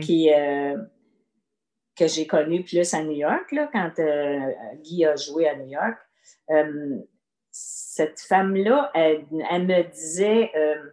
qui, 0.00 0.28
que 1.96 2.08
j'ai 2.08 2.26
connue 2.26 2.64
plus 2.64 2.92
à 2.94 3.04
New 3.04 3.12
York, 3.12 3.52
là, 3.52 3.70
quand 3.72 3.92
Guy 4.82 5.04
a 5.04 5.14
joué 5.14 5.46
à 5.46 5.54
New 5.54 5.68
York 5.68 5.98
cette 7.96 8.20
femme-là, 8.20 8.90
elle, 8.92 9.24
me 9.30 9.82
disait, 9.90 10.50
euh, 10.54 10.82
tu 10.84 10.90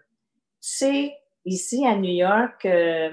sais, 0.62 1.18
ici 1.44 1.86
à 1.86 1.98
New 1.98 2.14
York, 2.14 2.66
euh, 2.66 3.12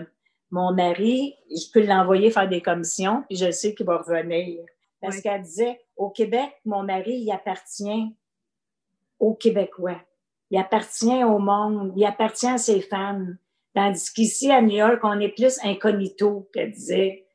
mon 0.52 0.72
mari, 0.72 1.34
je 1.50 1.72
peux 1.72 1.84
l'envoyer 1.84 2.30
faire 2.30 2.48
des 2.48 2.60
commissions, 2.60 3.24
puis 3.28 3.36
je 3.36 3.50
sais 3.50 3.74
qu'il 3.74 3.86
va 3.86 3.98
revenir. 3.98 4.64
Parce 5.00 5.20
qu'elle 5.20 5.42
disait, 5.42 5.80
au 5.96 6.10
Québec, 6.10 6.50
mon 6.64 6.84
mari, 6.84 7.16
il 7.16 7.32
appartient 7.32 8.14
aux 9.18 9.34
Québécois. 9.34 10.00
Il 10.52 10.58
appartient 10.58 11.24
au 11.24 11.38
monde. 11.38 11.92
Il 11.96 12.04
appartient 12.04 12.46
à 12.46 12.58
ses 12.58 12.80
femmes. 12.82 13.38
Tandis 13.74 14.12
qu'ici, 14.12 14.52
à 14.52 14.62
New 14.62 14.76
York, 14.76 15.00
on 15.02 15.18
est 15.18 15.34
plus 15.34 15.58
incognito, 15.64 16.48
qu'elle 16.52 16.70
disait. 16.70 17.26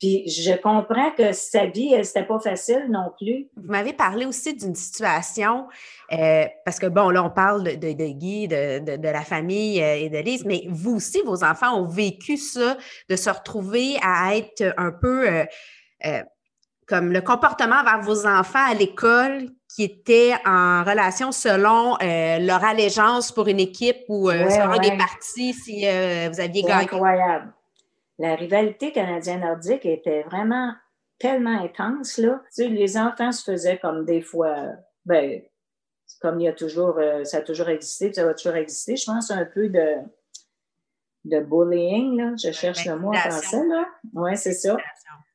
Puis 0.00 0.28
je 0.28 0.52
comprends 0.60 1.12
que 1.12 1.32
sa 1.32 1.66
vie, 1.66 1.94
c'était 2.02 2.24
pas 2.24 2.40
facile 2.40 2.86
non 2.90 3.12
plus. 3.16 3.48
Vous 3.56 3.70
m'avez 3.70 3.92
parlé 3.92 4.26
aussi 4.26 4.54
d'une 4.54 4.74
situation, 4.74 5.68
euh, 6.12 6.46
parce 6.64 6.78
que 6.78 6.86
bon, 6.86 7.10
là, 7.10 7.22
on 7.22 7.30
parle 7.30 7.62
de, 7.62 7.92
Guy, 7.92 8.48
de, 8.48 9.02
la 9.02 9.22
famille 9.22 9.80
euh, 9.80 9.96
et 9.96 10.08
de 10.10 10.18
Lise, 10.18 10.44
mais 10.44 10.64
vous 10.68 10.96
aussi, 10.96 11.22
vos 11.24 11.44
enfants 11.44 11.78
ont 11.80 11.86
vécu 11.86 12.36
ça, 12.36 12.76
de 13.08 13.16
se 13.16 13.30
retrouver 13.30 13.96
à 14.02 14.36
être 14.36 14.74
un 14.76 14.90
peu 14.90 15.28
euh, 15.28 16.22
comme 16.88 17.12
le 17.12 17.20
comportement 17.20 17.82
vers 17.84 18.00
vos 18.02 18.26
enfants 18.26 18.66
à 18.66 18.74
l'école 18.74 19.48
qui 19.74 19.84
était 19.84 20.34
en 20.44 20.84
relation 20.84 21.32
selon 21.32 21.96
leur 22.00 22.62
allégeance 22.62 23.32
pour 23.32 23.48
une 23.48 23.58
équipe 23.58 24.04
ou 24.08 24.30
selon 24.30 24.78
des 24.78 24.96
parties 24.96 25.54
si 25.54 25.80
vous 25.80 26.40
aviez 26.40 26.62
gagné. 26.62 26.84
Incroyable 26.84 27.52
la 28.18 28.36
rivalité 28.36 28.92
canadienne-nordique 28.92 29.86
était 29.86 30.22
vraiment 30.22 30.72
tellement 31.18 31.60
intense, 31.60 32.18
là. 32.18 32.40
Tu 32.54 32.64
sais, 32.64 32.68
les 32.68 32.96
enfants 32.96 33.32
se 33.32 33.50
faisaient 33.50 33.78
comme 33.78 34.04
des 34.04 34.20
fois, 34.20 34.56
ben, 35.04 35.42
comme 36.20 36.40
il 36.40 36.44
y 36.44 36.48
a 36.48 36.52
toujours, 36.52 36.98
euh, 36.98 37.24
ça 37.24 37.38
a 37.38 37.42
toujours 37.42 37.68
existé, 37.68 38.12
ça 38.12 38.24
va 38.24 38.34
toujours 38.34 38.56
exister. 38.56 38.96
Je 38.96 39.06
pense 39.06 39.30
un 39.30 39.44
peu 39.44 39.68
de, 39.68 39.96
de 41.24 41.40
bullying, 41.40 42.16
là. 42.16 42.34
Je 42.42 42.52
cherche 42.52 42.86
le 42.86 42.96
mot 42.96 43.08
en 43.08 43.14
français, 43.14 43.66
là. 43.66 43.86
Oui, 44.14 44.36
c'est 44.36 44.52
ça. 44.52 44.76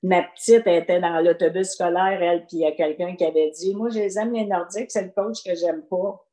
Ma 0.02 0.24
petite 0.24 0.66
était 0.66 1.02
dans 1.02 1.20
l'autobus 1.20 1.72
scolaire, 1.72 2.22
elle, 2.22 2.46
puis 2.46 2.58
il 2.58 2.60
y 2.62 2.66
a 2.66 2.72
quelqu'un 2.72 3.16
qui 3.16 3.26
avait 3.26 3.52
dit, 3.52 3.76
moi, 3.76 3.90
je 3.90 4.00
les 4.00 4.18
aime 4.18 4.34
les 4.34 4.46
Nordiques, 4.46 4.92
c'est 4.92 5.04
le 5.04 5.10
coach 5.10 5.44
que 5.44 5.56
j'aime 5.56 5.82
pas. 5.84 6.26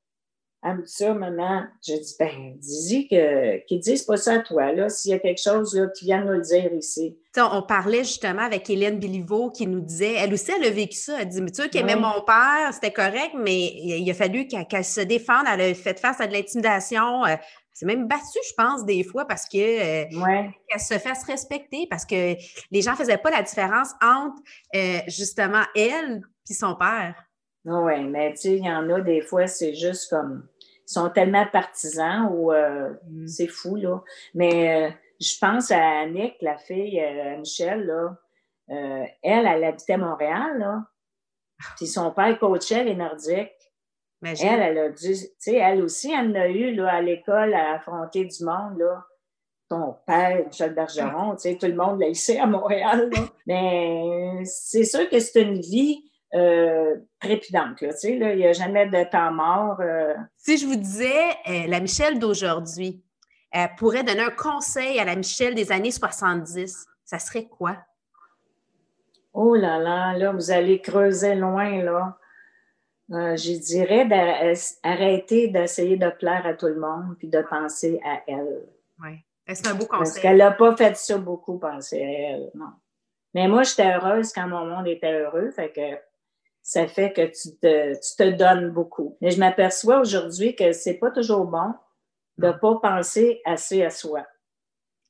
Elle 0.68 0.78
me 0.78 0.82
dit 0.82 0.92
ça, 0.92 1.14
maman? 1.14 1.62
J'ai 1.80 2.00
dit, 2.00 2.14
ben, 2.18 2.56
dis-y 2.56 3.06
qu'ils 3.06 3.78
disent 3.78 4.02
pas 4.02 4.16
ça 4.16 4.34
à 4.34 4.38
toi, 4.40 4.72
là. 4.72 4.88
S'il 4.88 5.12
y 5.12 5.14
a 5.14 5.20
quelque 5.20 5.40
chose, 5.40 5.76
là, 5.76 5.86
qu'ils 5.86 6.06
viennent 6.06 6.24
nous 6.24 6.32
le 6.32 6.40
dire 6.40 6.72
ici. 6.72 7.16
on 7.36 7.62
parlait 7.62 8.02
justement 8.02 8.42
avec 8.42 8.68
Hélène 8.68 8.98
Biliveau 8.98 9.52
qui 9.52 9.68
nous 9.68 9.78
disait, 9.78 10.14
elle 10.14 10.34
aussi, 10.34 10.50
elle 10.50 10.66
a 10.66 10.70
vécu 10.70 10.96
ça. 10.96 11.20
Elle 11.20 11.28
dit, 11.28 11.40
mais 11.40 11.52
tu 11.52 11.62
vois, 11.62 11.68
qu'elle 11.68 11.82
aimait 11.82 11.94
mon 11.94 12.20
père, 12.22 12.70
c'était 12.72 12.90
correct, 12.90 13.34
mais 13.36 13.74
il 13.76 14.10
a 14.10 14.14
fallu 14.14 14.48
qu'elle 14.48 14.84
se 14.84 15.02
défende. 15.02 15.46
Elle 15.48 15.60
a 15.60 15.74
fait 15.74 16.00
face 16.00 16.20
à 16.20 16.26
de 16.26 16.32
l'intimidation. 16.32 17.24
Euh, 17.24 17.36
c'est 17.72 17.86
même 17.86 18.08
battue, 18.08 18.40
je 18.48 18.54
pense, 18.56 18.84
des 18.84 19.04
fois, 19.04 19.24
parce 19.24 19.48
que 19.48 19.58
euh, 19.58 20.48
qu'elle 20.68 20.80
se 20.80 20.98
fasse 20.98 21.22
respecter, 21.24 21.86
parce 21.88 22.04
que 22.04 22.34
les 22.72 22.82
gens 22.82 22.92
ne 22.92 22.96
faisaient 22.96 23.18
pas 23.18 23.30
la 23.30 23.42
différence 23.42 23.90
entre 24.02 24.42
euh, 24.74 24.98
justement 25.06 25.62
elle 25.76 26.22
et 26.50 26.54
son 26.54 26.74
père. 26.74 27.14
Oui, 27.66 28.04
mais 28.04 28.32
tu 28.32 28.40
sais, 28.40 28.56
il 28.56 28.64
y 28.64 28.70
en 28.70 28.88
a 28.90 29.00
des 29.00 29.20
fois, 29.20 29.46
c'est 29.46 29.74
juste 29.74 30.08
comme 30.10 30.48
sont 30.86 31.10
tellement 31.10 31.46
partisans 31.46 32.30
ou 32.32 32.52
euh, 32.52 32.94
mm. 33.08 33.26
c'est 33.26 33.48
fou, 33.48 33.76
là. 33.76 34.02
Mais 34.34 34.86
euh, 34.86 34.90
je 35.20 35.36
pense 35.38 35.70
à 35.70 36.00
Annick, 36.00 36.36
la 36.40 36.56
fille, 36.56 37.00
euh, 37.00 37.38
Michel, 37.38 37.84
là. 37.86 38.16
elle, 38.68 39.46
elle 39.46 39.64
habitait 39.64 39.94
à 39.94 39.98
Montréal, 39.98 40.58
là. 40.58 40.84
Puis 41.76 41.86
son 41.86 42.12
père 42.12 42.38
coachait 42.38 42.84
les 42.84 42.94
Nordiques. 42.94 43.52
Elle, 44.22 44.60
elle 44.60 44.78
a 44.78 44.88
dû, 44.88 45.14
tu 45.14 45.28
sais, 45.38 45.54
elle 45.56 45.82
aussi, 45.82 46.12
elle 46.12 46.30
en 46.30 46.34
a 46.34 46.48
eu, 46.48 46.74
là, 46.74 46.94
à 46.94 47.00
l'école, 47.00 47.54
à 47.54 47.74
affronter 47.74 48.24
du 48.24 48.44
monde, 48.44 48.78
là. 48.78 49.04
Ton 49.68 49.96
père, 50.06 50.46
Michel 50.46 50.74
Bergeron, 50.74 51.34
tu 51.34 51.42
sais, 51.42 51.56
tout 51.56 51.66
le 51.66 51.74
monde 51.74 52.00
l'a 52.00 52.08
ici 52.08 52.38
à 52.38 52.46
Montréal, 52.46 53.10
là. 53.12 53.20
Mais 53.46 54.44
c'est 54.44 54.84
sûr 54.84 55.08
que 55.08 55.18
c'est 55.18 55.42
une 55.42 55.60
vie 55.60 56.10
euh, 56.34 56.96
trépidante. 57.20 57.80
Là, 57.80 57.92
il 58.02 58.36
n'y 58.36 58.46
a 58.46 58.52
jamais 58.52 58.86
de 58.86 59.08
temps 59.08 59.30
mort. 59.30 59.78
Euh. 59.80 60.14
Si 60.36 60.58
je 60.58 60.66
vous 60.66 60.76
disais, 60.76 61.30
euh, 61.48 61.66
la 61.68 61.80
Michelle 61.80 62.18
d'aujourd'hui 62.18 63.02
pourrait 63.78 64.04
donner 64.04 64.20
un 64.20 64.30
conseil 64.30 64.98
à 64.98 65.04
la 65.06 65.16
Michelle 65.16 65.54
des 65.54 65.72
années 65.72 65.90
70, 65.90 66.86
ça 67.04 67.18
serait 67.18 67.46
quoi? 67.46 67.78
Oh 69.32 69.54
là 69.54 69.78
là, 69.78 70.12
là, 70.12 70.32
vous 70.32 70.50
allez 70.50 70.82
creuser 70.82 71.34
loin, 71.36 71.82
là. 71.82 72.18
je 73.08 73.58
dirais 73.58 74.04
d'arrêter 74.04 75.48
d'essayer 75.48 75.96
de 75.96 76.10
plaire 76.10 76.44
à 76.44 76.52
tout 76.52 76.66
le 76.66 76.78
monde 76.78 77.16
puis 77.18 77.28
de 77.28 77.40
penser 77.40 77.98
à 78.04 78.20
elle. 78.26 78.66
Oui, 79.02 79.24
c'est 79.46 79.68
un 79.68 79.74
beau 79.74 79.86
conseil. 79.86 79.98
Parce 80.00 80.18
qu'elle 80.18 80.36
n'a 80.36 80.50
pas 80.50 80.76
fait 80.76 80.94
ça 80.94 81.16
beaucoup, 81.16 81.58
penser 81.58 82.02
à 82.02 82.32
elle, 82.32 82.50
non. 82.54 82.72
Mais 83.32 83.48
moi, 83.48 83.62
j'étais 83.62 83.94
heureuse 83.94 84.32
quand 84.32 84.48
mon 84.48 84.66
monde 84.66 84.86
était 84.86 85.12
heureux, 85.12 85.50
fait 85.50 85.70
que 85.70 85.98
ça 86.66 86.88
fait 86.88 87.12
que 87.12 87.22
tu 87.26 87.56
te, 87.62 87.92
tu 87.92 88.16
te 88.16 88.30
donnes 88.36 88.70
beaucoup. 88.70 89.16
Mais 89.20 89.30
je 89.30 89.38
m'aperçois 89.38 90.00
aujourd'hui 90.00 90.56
que 90.56 90.72
c'est 90.72 90.94
pas 90.94 91.12
toujours 91.12 91.44
bon 91.44 91.72
de 92.38 92.48
ne 92.48 92.52
pas 92.52 92.74
penser 92.82 93.40
assez 93.44 93.84
à 93.84 93.90
soi. 93.90 94.26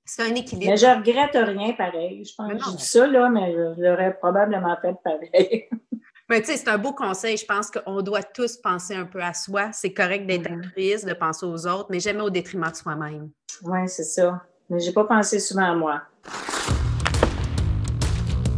C'est 0.04 0.22
un 0.22 0.34
équilibre. 0.34 0.70
Mais 0.70 0.76
je 0.76 0.84
regrette 0.84 1.32
rien 1.32 1.72
pareil. 1.72 2.26
Je 2.26 2.34
pense 2.36 2.52
que 2.52 2.58
je 2.58 2.76
dis 2.76 2.84
ça, 2.84 3.06
là, 3.06 3.30
mais 3.30 3.52
je 3.52 3.82
l'aurais 3.82 4.14
probablement 4.18 4.76
fait 4.82 4.94
pareil. 5.02 5.68
Mais 6.28 6.40
tu 6.40 6.46
sais, 6.46 6.56
c'est 6.56 6.68
un 6.68 6.76
beau 6.76 6.92
conseil. 6.92 7.36
Je 7.36 7.46
pense 7.46 7.70
qu'on 7.70 8.02
doit 8.02 8.24
tous 8.24 8.56
penser 8.56 8.96
un 8.96 9.04
peu 9.04 9.22
à 9.22 9.32
soi. 9.32 9.70
C'est 9.72 9.92
correct 9.92 10.26
d'être 10.26 10.50
altruiste, 10.50 11.06
de 11.06 11.14
penser 11.14 11.46
aux 11.46 11.68
autres, 11.68 11.86
mais 11.88 12.00
jamais 12.00 12.20
au 12.20 12.30
détriment 12.30 12.68
de 12.68 12.74
soi-même. 12.74 13.30
Oui, 13.62 13.88
c'est 13.88 14.02
ça. 14.02 14.42
Mais 14.68 14.80
j'ai 14.80 14.92
pas 14.92 15.04
pensé 15.04 15.38
souvent 15.38 15.70
à 15.70 15.74
moi. 15.76 16.02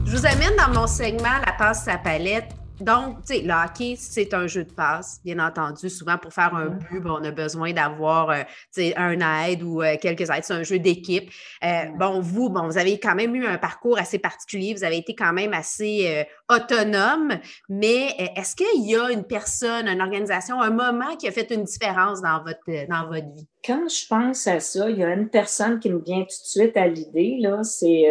Je 0.06 0.16
vous 0.16 0.24
amène 0.24 0.56
dans 0.56 0.80
mon 0.80 0.86
segment 0.86 1.38
La 1.44 1.52
passe 1.58 1.84
sa 1.84 1.98
palette. 1.98 2.57
Donc, 2.80 3.24
tu 3.26 3.34
sais, 3.34 3.40
le 3.40 3.52
hockey, 3.52 3.96
c'est 3.98 4.32
un 4.34 4.46
jeu 4.46 4.64
de 4.64 4.72
passe, 4.72 5.20
bien 5.24 5.38
entendu. 5.38 5.90
Souvent, 5.90 6.16
pour 6.18 6.32
faire 6.32 6.54
un 6.54 6.66
but, 6.66 7.02
on 7.04 7.22
a 7.24 7.30
besoin 7.30 7.72
d'avoir, 7.72 8.30
euh, 8.30 8.42
tu 8.74 8.82
sais, 8.82 8.96
un 8.96 9.18
aide 9.44 9.62
ou 9.62 9.82
euh, 9.82 9.96
quelques 10.00 10.30
aides. 10.30 10.44
C'est 10.44 10.54
un 10.54 10.62
jeu 10.62 10.78
d'équipe. 10.78 11.30
Euh, 11.64 11.86
bon, 11.98 12.20
vous, 12.20 12.50
bon, 12.50 12.66
vous 12.66 12.78
avez 12.78 12.98
quand 13.00 13.14
même 13.14 13.34
eu 13.34 13.46
un 13.46 13.58
parcours 13.58 13.98
assez 13.98 14.18
particulier. 14.18 14.74
Vous 14.74 14.84
avez 14.84 14.98
été 14.98 15.14
quand 15.14 15.32
même 15.32 15.52
assez 15.52 16.26
autonome. 16.48 17.38
Mais 17.68 18.14
est-ce 18.36 18.54
qu'il 18.54 18.88
y 18.88 18.96
a 18.96 19.10
une 19.10 19.24
personne, 19.24 19.88
une 19.88 20.00
organisation, 20.00 20.60
un 20.60 20.70
moment 20.70 21.16
qui 21.16 21.28
a 21.28 21.32
fait 21.32 21.50
une 21.52 21.64
différence 21.64 22.22
dans 22.22 22.42
votre, 22.42 22.86
dans 22.88 23.08
votre 23.08 23.34
vie? 23.34 23.48
Quand 23.64 23.88
je 23.88 24.06
pense 24.06 24.46
à 24.46 24.60
ça, 24.60 24.88
il 24.88 24.98
y 24.98 25.04
a 25.04 25.12
une 25.12 25.28
personne 25.28 25.80
qui 25.80 25.90
me 25.90 26.02
vient 26.02 26.20
tout 26.20 26.26
de 26.26 26.48
suite 26.48 26.76
à 26.76 26.86
l'idée, 26.86 27.38
là. 27.40 27.62
C'est 27.64 28.06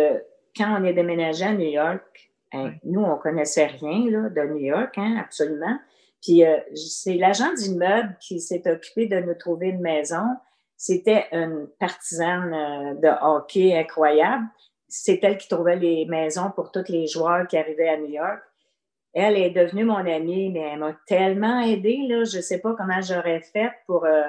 quand 0.56 0.80
on 0.80 0.84
est 0.84 0.94
déménagé 0.94 1.46
à 1.46 1.54
New 1.54 1.70
York 1.70 2.27
nous, 2.84 3.04
on 3.04 3.18
connaissait 3.18 3.68
rien 3.68 4.10
là, 4.10 4.30
de 4.30 4.54
New 4.54 4.60
York, 4.60 4.98
hein, 4.98 5.18
absolument. 5.20 5.78
Puis 6.22 6.46
euh, 6.46 6.58
c'est 6.76 7.16
l'agent 7.16 7.54
d'immeuble 7.54 8.18
qui 8.20 8.40
s'est 8.40 8.64
occupé 8.70 9.08
de 9.08 9.20
nous 9.20 9.36
trouver 9.36 9.68
une 9.68 9.82
maison. 9.82 10.26
C'était 10.76 11.28
une 11.32 11.68
partisane 11.80 12.54
euh, 12.54 12.94
de 12.96 13.10
hockey 13.22 13.78
incroyable. 13.78 14.46
C'est 14.88 15.20
elle 15.24 15.38
qui 15.38 15.48
trouvait 15.48 15.76
les 15.76 16.06
maisons 16.06 16.52
pour 16.56 16.72
tous 16.72 16.90
les 16.90 17.08
joueurs 17.08 17.48
qui 17.48 17.58
arrivaient 17.58 17.90
à 17.90 17.98
New 17.98 18.10
York. 18.10 18.40
Elle 19.14 19.38
est 19.38 19.50
devenue 19.50 19.84
mon 19.84 20.06
amie, 20.06 20.50
mais 20.52 20.60
elle 20.60 20.80
m'a 20.80 20.96
tellement 21.08 21.62
aidée, 21.62 22.06
là, 22.08 22.24
je 22.24 22.38
ne 22.38 22.42
sais 22.42 22.60
pas 22.60 22.76
comment 22.78 23.02
j'aurais 23.02 23.42
fait 23.42 23.72
pour 23.86 24.06
euh, 24.06 24.28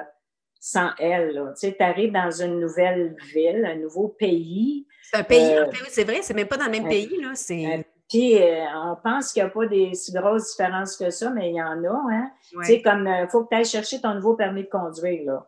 sans 0.58 0.90
elle. 0.98 1.52
Tu 1.60 1.68
sais, 1.68 1.82
arrives 1.82 2.12
dans 2.12 2.30
une 2.30 2.58
nouvelle 2.58 3.14
ville, 3.34 3.64
un 3.66 3.76
nouveau 3.76 4.08
pays. 4.08 4.86
C'est 5.02 5.18
un 5.18 5.24
pays, 5.24 5.54
c'est 5.88 6.04
vrai, 6.04 6.20
c'est 6.22 6.34
même 6.34 6.48
pas 6.48 6.56
dans 6.56 6.66
le 6.66 6.70
même 6.70 6.88
pays. 6.88 7.20
Là. 7.20 7.32
C'est 7.34 7.84
puis, 8.08 8.40
euh, 8.40 8.64
on 8.74 8.96
pense 8.96 9.32
qu'il 9.32 9.42
n'y 9.42 9.48
a 9.48 9.52
pas 9.52 9.66
des 9.66 9.92
si 9.92 10.12
grosses 10.12 10.50
différences 10.50 10.96
que 10.96 11.10
ça, 11.10 11.30
mais 11.30 11.50
il 11.50 11.56
y 11.56 11.62
en 11.62 11.84
a. 11.84 12.02
Hein? 12.10 12.30
Tu 12.50 12.64
sais, 12.64 12.82
comme 12.82 13.06
il 13.06 13.24
euh, 13.24 13.28
faut 13.28 13.44
que 13.44 13.50
tu 13.50 13.56
ailles 13.56 13.66
chercher 13.66 14.00
ton 14.00 14.14
nouveau 14.14 14.34
permis 14.34 14.64
de 14.64 14.68
conduire. 14.68 15.24
Là. 15.26 15.46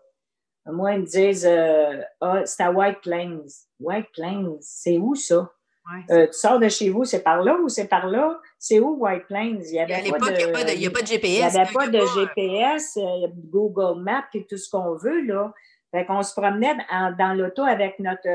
Moi, 0.67 0.93
ils 0.93 1.01
me 1.01 1.07
disent 1.07 1.47
euh, 1.47 2.03
Ah, 2.21 2.45
c'est 2.45 2.63
à 2.63 2.71
White 2.71 3.01
Plains. 3.03 3.41
White 3.81 4.09
Plains, 4.15 4.57
c'est 4.61 4.99
où 4.99 5.15
ça? 5.15 5.51
tu 6.09 6.15
sors 6.33 6.61
de 6.61 6.69
chez 6.69 6.89
vous, 6.89 7.05
c'est 7.05 7.25
par 7.25 7.43
là 7.43 7.57
ou 7.57 7.69
c'est 7.69 7.89
par 7.89 8.07
là? 8.07 8.39
C'est 8.59 8.79
où 8.79 8.97
White 9.01 9.27
Plains? 9.27 9.59
Il 9.61 9.75
y 9.75 9.81
avait 9.81 10.09
pas 10.11 10.19
de, 10.31 10.73
il 10.73 10.79
n'y 10.79 10.87
a, 10.87 10.91
pas 10.91 11.03
de 11.03 11.07
GPS. 11.07 11.25
Il 11.25 11.53
n'y 11.53 11.61
avait 11.61 11.73
pas 11.73 11.89
de 11.89 12.01
GPS, 12.15 12.99
Google 13.51 14.01
Maps 14.01 14.29
et 14.35 14.47
tout 14.47 14.59
ce 14.59 14.71
qu'on 14.71 14.95
veut. 14.95 15.23
Là. 15.23 15.53
Fait 15.91 16.05
qu'on 16.05 16.23
se 16.23 16.33
promenait 16.33 16.77
dans 17.19 17.37
l'auto 17.37 17.65
avec 17.65 17.99
notre, 17.99 18.29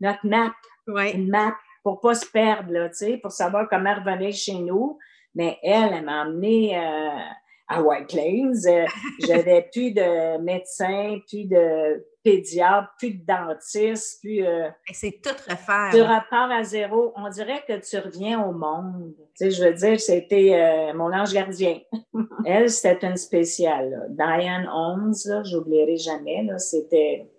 notre 0.00 0.26
map. 0.26 0.52
Une 0.86 1.28
map 1.28 1.54
pour 1.88 2.00
pas 2.00 2.14
se 2.14 2.26
perdre, 2.26 2.70
là, 2.70 2.90
pour 3.22 3.32
savoir 3.32 3.66
comment 3.66 3.94
revenir 3.94 4.34
chez 4.34 4.58
nous. 4.58 4.98
Mais 5.34 5.56
elle, 5.62 5.94
elle 5.94 6.04
m'a 6.04 6.26
emmenée 6.26 6.76
euh, 6.76 7.18
à 7.66 7.82
White 7.82 8.10
Plains. 8.10 8.52
Euh, 8.66 8.84
j'avais 9.26 9.70
plus 9.72 9.92
de 9.92 10.38
médecin, 10.42 11.18
plus 11.26 11.46
de 11.46 12.04
pédiatre, 12.22 12.90
plus 12.98 13.12
de 13.12 13.24
dentiste, 13.24 14.20
plus... 14.20 14.44
Euh, 14.44 14.68
c'est 14.92 15.18
tout 15.22 15.30
refaire. 15.48 15.88
Tu 15.92 16.02
repars 16.02 16.50
à 16.50 16.62
zéro. 16.62 17.14
On 17.16 17.30
dirait 17.30 17.64
que 17.66 17.78
tu 17.78 17.96
reviens 17.96 18.44
au 18.44 18.52
monde. 18.52 19.14
Tu 19.34 19.50
je 19.50 19.64
veux 19.64 19.72
dire, 19.72 19.98
c'était 19.98 20.92
mon 20.94 21.10
ange 21.10 21.32
gardien. 21.32 21.78
elle, 22.44 22.68
c'était 22.68 23.06
une 23.06 23.16
spéciale. 23.16 24.08
Diane 24.10 24.68
Holmes, 24.70 25.14
j'oublierai 25.42 25.96
jamais. 25.96 26.46
C'était 26.58 27.30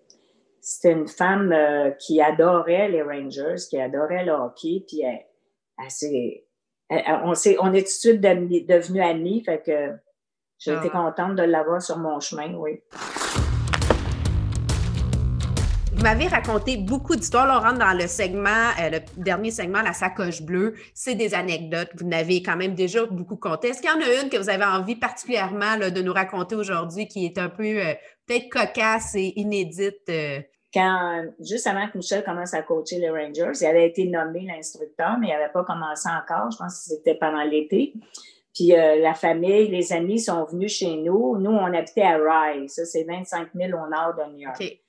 c'était 0.70 0.92
une 0.92 1.08
femme 1.08 1.52
euh, 1.52 1.90
qui 1.92 2.22
adorait 2.22 2.90
les 2.90 3.02
Rangers, 3.02 3.56
qui 3.70 3.80
adorait 3.80 4.24
le 4.24 4.34
hockey, 4.34 4.84
puis 4.88 5.02
elle, 5.02 5.26
on, 7.24 7.34
est, 7.34 7.58
on 7.60 7.74
est 7.74 7.80
tout 7.80 7.86
de 7.86 7.88
suite 7.88 8.22
devenus 8.22 9.04
amis, 9.04 9.44
fait 9.44 9.64
que 9.66 9.96
j'ai 10.60 10.74
été 10.74 10.90
ah. 10.94 11.12
contente 11.12 11.36
de 11.36 11.44
l'avoir 11.44 11.82
sur 11.82 11.98
mon 11.98 12.20
chemin, 12.20 12.54
oui. 12.54 12.82
Vous 15.92 16.04
m'avez 16.04 16.28
raconté 16.28 16.78
beaucoup 16.78 17.16
d'histoires. 17.16 17.48
Là, 17.48 17.60
on 17.60 17.62
rentre 17.62 17.80
dans 17.80 17.98
le 17.98 18.08
segment, 18.08 18.70
euh, 18.80 18.90
le 18.90 19.00
dernier 19.18 19.52
segment, 19.52 19.82
la 19.82 19.92
sacoche 19.92 20.42
bleue. 20.42 20.76
C'est 20.94 21.16
des 21.16 21.34
anecdotes. 21.34 21.90
Vous 21.98 22.06
n'avez 22.06 22.42
quand 22.42 22.56
même 22.56 22.74
déjà 22.74 23.06
beaucoup 23.06 23.36
compté. 23.36 23.70
Est-ce 23.70 23.82
qu'il 23.82 23.90
y 23.90 23.94
en 23.94 24.00
a 24.00 24.22
une 24.22 24.30
que 24.30 24.38
vous 24.38 24.50
avez 24.50 24.64
envie 24.64 24.96
particulièrement 24.96 25.78
de 25.78 26.02
nous 26.02 26.14
raconter 26.14 26.56
aujourd'hui 26.56 27.08
qui 27.10 27.26
est 27.26 27.38
un 27.38 27.50
peu 27.50 27.66
euh, 27.66 27.94
peut-être 28.28 28.50
cocasse 28.50 29.16
et 29.16 29.34
inédite? 29.36 30.10
Quand, 30.74 31.26
juste 31.40 31.68
avant 31.68 31.88
que 31.88 31.98
Michel 31.98 32.24
commence 32.24 32.54
à 32.54 32.62
coacher 32.62 33.00
les 33.00 33.10
Rangers, 33.10 33.52
il 33.60 33.66
avait 33.66 33.88
été 33.88 34.08
nommé 34.08 34.42
l'instructeur, 34.42 35.18
mais 35.20 35.28
il 35.28 35.32
n'avait 35.32 35.52
pas 35.52 35.64
commencé 35.64 36.08
encore. 36.10 36.52
Je 36.52 36.58
pense 36.58 36.80
que 36.80 36.96
c'était 36.96 37.16
pendant 37.16 37.44
l'été. 37.44 37.94
Puis 38.54 38.76
euh, 38.76 38.98
la 38.98 39.14
famille, 39.14 39.70
les 39.70 39.94
amis 39.94 40.20
sont 40.20 40.46
venus 40.46 40.74
chez 40.74 40.98
nous. 40.98 41.38
Nous, 41.38 41.52
on 41.52 41.74
habitait 41.74 42.04
à 42.04 42.18
Rye. 42.18 42.68
Ça, 42.70 42.86
c'est 42.86 43.04
25 43.04 43.50
000 43.56 43.70
au 43.72 43.90
nord 43.90 44.16
de 44.16 44.32
New 44.32 44.40
York. 44.40 44.82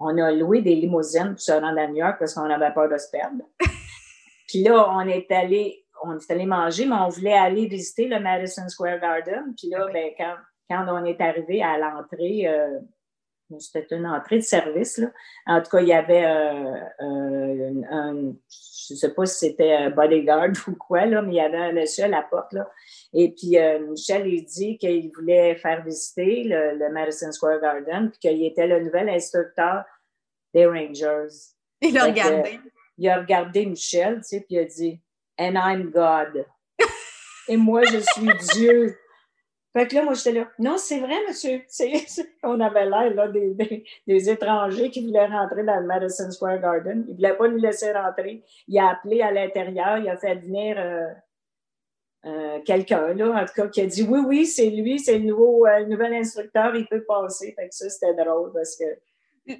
On 0.00 0.16
a 0.18 0.30
loué 0.32 0.62
des 0.62 0.74
limousines 0.74 1.30
pour 1.30 1.40
se 1.40 1.52
rendre 1.52 1.78
à 1.78 1.86
New 1.88 1.96
York 1.96 2.16
parce 2.18 2.34
qu'on 2.34 2.48
avait 2.48 2.72
peur 2.72 2.88
de 2.88 2.96
se 2.96 3.10
perdre. 3.10 3.44
Puis 4.48 4.62
là, 4.62 4.88
on 4.92 5.06
est 5.06 5.30
allé, 5.30 5.84
on 6.02 6.16
est 6.16 6.30
allé 6.30 6.46
manger, 6.46 6.86
mais 6.86 6.96
on 6.96 7.08
voulait 7.08 7.36
aller 7.36 7.66
visiter 7.66 8.06
le 8.06 8.18
Madison 8.18 8.68
Square 8.68 9.00
Garden. 9.00 9.54
Puis 9.56 9.68
là, 9.68 9.86
ben, 9.92 10.10
quand, 10.16 10.34
quand 10.70 10.86
on 10.88 11.04
est 11.04 11.20
arrivé 11.20 11.62
à 11.62 11.76
l'entrée, 11.78 12.46
euh, 12.46 12.78
c'était 13.58 13.86
une 13.96 14.06
entrée 14.06 14.36
de 14.36 14.42
service. 14.42 14.98
Là. 14.98 15.08
En 15.46 15.62
tout 15.62 15.70
cas, 15.70 15.80
il 15.80 15.88
y 15.88 15.92
avait 15.92 16.24
euh, 16.24 16.74
euh, 17.00 17.82
un, 17.90 18.14
je 18.88 18.94
ne 18.94 18.98
sais 18.98 19.14
pas 19.14 19.26
si 19.26 19.48
c'était 19.48 19.72
un 19.72 19.90
bodyguard 19.90 20.50
ou 20.68 20.74
quoi, 20.74 21.06
là, 21.06 21.22
mais 21.22 21.32
il 21.32 21.36
y 21.36 21.40
avait 21.40 21.58
un 21.58 21.72
monsieur 21.72 22.04
à 22.04 22.08
la 22.08 22.22
porte. 22.22 22.52
Là. 22.52 22.68
Et 23.12 23.32
puis, 23.32 23.58
euh, 23.58 23.86
Michel, 23.86 24.26
il 24.26 24.44
dit 24.44 24.78
qu'il 24.78 25.10
voulait 25.14 25.56
faire 25.56 25.84
visiter 25.84 26.44
le, 26.44 26.90
Madison 26.92 27.32
Square 27.32 27.60
Garden, 27.60 28.10
puis 28.10 28.18
qu'il 28.18 28.44
était 28.44 28.66
le 28.66 28.84
nouvel 28.84 29.08
instructeur 29.08 29.84
des 30.54 30.66
Rangers. 30.66 31.34
Il 31.80 31.96
a 31.98 32.04
regardé. 32.04 32.58
il 32.96 33.08
a 33.08 33.18
regardé 33.18 33.66
Michel, 33.66 34.16
tu 34.16 34.22
sais, 34.24 34.40
puis 34.40 34.56
il 34.56 34.58
a 34.58 34.64
dit 34.64 35.00
«And 35.38 35.54
I'm 35.54 35.90
God. 35.90 36.44
Et 37.48 37.56
moi, 37.56 37.82
je 37.84 37.98
suis 37.98 38.28
Dieu. 38.54 38.98
Fait 39.78 39.86
que 39.86 39.94
là, 39.94 40.02
moi, 40.02 40.14
j'étais 40.14 40.32
là. 40.32 40.48
Non, 40.58 40.76
c'est 40.76 40.98
vrai, 40.98 41.14
monsieur. 41.28 41.62
on 42.42 42.58
avait 42.58 42.86
l'air 42.86 43.14
là, 43.14 43.28
des, 43.28 43.84
des, 44.08 44.28
étrangers 44.28 44.90
qui 44.90 45.06
voulaient 45.06 45.26
rentrer 45.26 45.62
dans 45.62 45.78
le 45.78 45.86
Madison 45.86 46.28
Square 46.32 46.60
Garden. 46.60 47.04
Il 47.06 47.12
ne 47.12 47.16
voulait 47.16 47.36
pas 47.36 47.46
nous 47.46 47.58
laisser 47.58 47.92
rentrer. 47.92 48.42
Il 48.66 48.76
a 48.76 48.88
appelé 48.90 49.22
à 49.22 49.30
l'intérieur. 49.30 49.98
Il 49.98 50.08
a 50.08 50.16
fait 50.16 50.34
venir 50.34 50.74
euh, 50.80 51.06
euh, 52.26 52.58
quelqu'un, 52.64 53.14
là, 53.14 53.40
en 53.40 53.46
tout 53.46 53.52
cas, 53.54 53.68
qui 53.68 53.80
a 53.80 53.86
dit 53.86 54.02
Oui, 54.02 54.18
oui, 54.26 54.46
c'est 54.46 54.68
lui, 54.68 54.98
c'est 54.98 55.16
le, 55.16 55.26
nouveau, 55.26 55.64
euh, 55.68 55.86
nouvel 55.86 56.12
instructeur, 56.14 56.74
il 56.74 56.88
peut 56.88 57.04
passer. 57.04 57.52
Fait 57.52 57.68
que 57.68 57.74
ça, 57.74 57.88
c'était 57.88 58.14
drôle 58.14 58.52
parce 58.52 58.74
que 58.74 58.84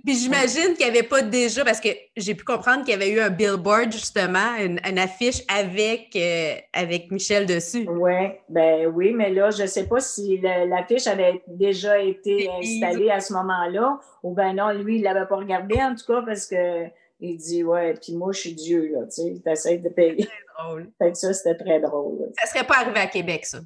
puis 0.05 0.14
j'imagine 0.14 0.74
qu'il 0.74 0.85
n'y 0.85 0.98
avait 0.98 1.03
pas 1.03 1.22
déjà, 1.22 1.64
parce 1.64 1.81
que 1.81 1.88
j'ai 2.16 2.35
pu 2.35 2.44
comprendre 2.44 2.85
qu'il 2.85 2.90
y 2.90 2.94
avait 2.94 3.11
eu 3.11 3.20
un 3.20 3.31
billboard, 3.31 3.92
justement, 3.92 4.57
une, 4.61 4.98
affiche 4.98 5.42
avec, 5.48 6.14
euh, 6.16 6.55
avec 6.72 7.11
Michel 7.11 7.46
dessus. 7.46 7.88
Ouais, 7.88 8.40
ben 8.48 8.87
oui, 8.87 9.12
mais 9.12 9.31
là, 9.31 9.51
je 9.51 9.62
ne 9.62 9.66
sais 9.66 9.87
pas 9.87 10.01
si 10.01 10.38
l'affiche 10.38 11.07
avait 11.07 11.42
déjà 11.46 11.98
été 11.98 12.48
installée 12.51 13.11
à 13.11 13.20
ce 13.20 13.33
moment-là, 13.33 13.98
ou 14.22 14.35
ben 14.35 14.53
non, 14.55 14.70
lui, 14.70 14.96
il 14.96 15.01
ne 15.01 15.05
l'avait 15.05 15.27
pas 15.27 15.37
regardé, 15.37 15.77
en 15.77 15.94
tout 15.94 16.07
cas, 16.07 16.22
parce 16.22 16.46
que 16.46 16.87
il 17.20 17.37
dit, 17.37 17.64
ouais, 17.64 17.94
puis 17.94 18.14
moi, 18.14 18.33
je 18.33 18.40
suis 18.40 18.55
Dieu, 18.55 18.92
là, 18.92 19.05
tu 19.07 19.22
sais, 19.22 19.40
t'essayes 19.44 19.81
de 19.81 19.88
payer. 19.88 20.24
Très 20.24 20.64
drôle. 20.64 20.90
Fait 20.98 21.11
que 21.11 21.18
ça, 21.18 21.33
c'était 21.33 21.57
très 21.57 21.81
drôle. 21.81 22.31
Ça 22.38 22.46
serait 22.46 22.66
pas 22.66 22.77
arrivé 22.77 23.01
à 23.01 23.07
Québec, 23.07 23.44
ça? 23.44 23.59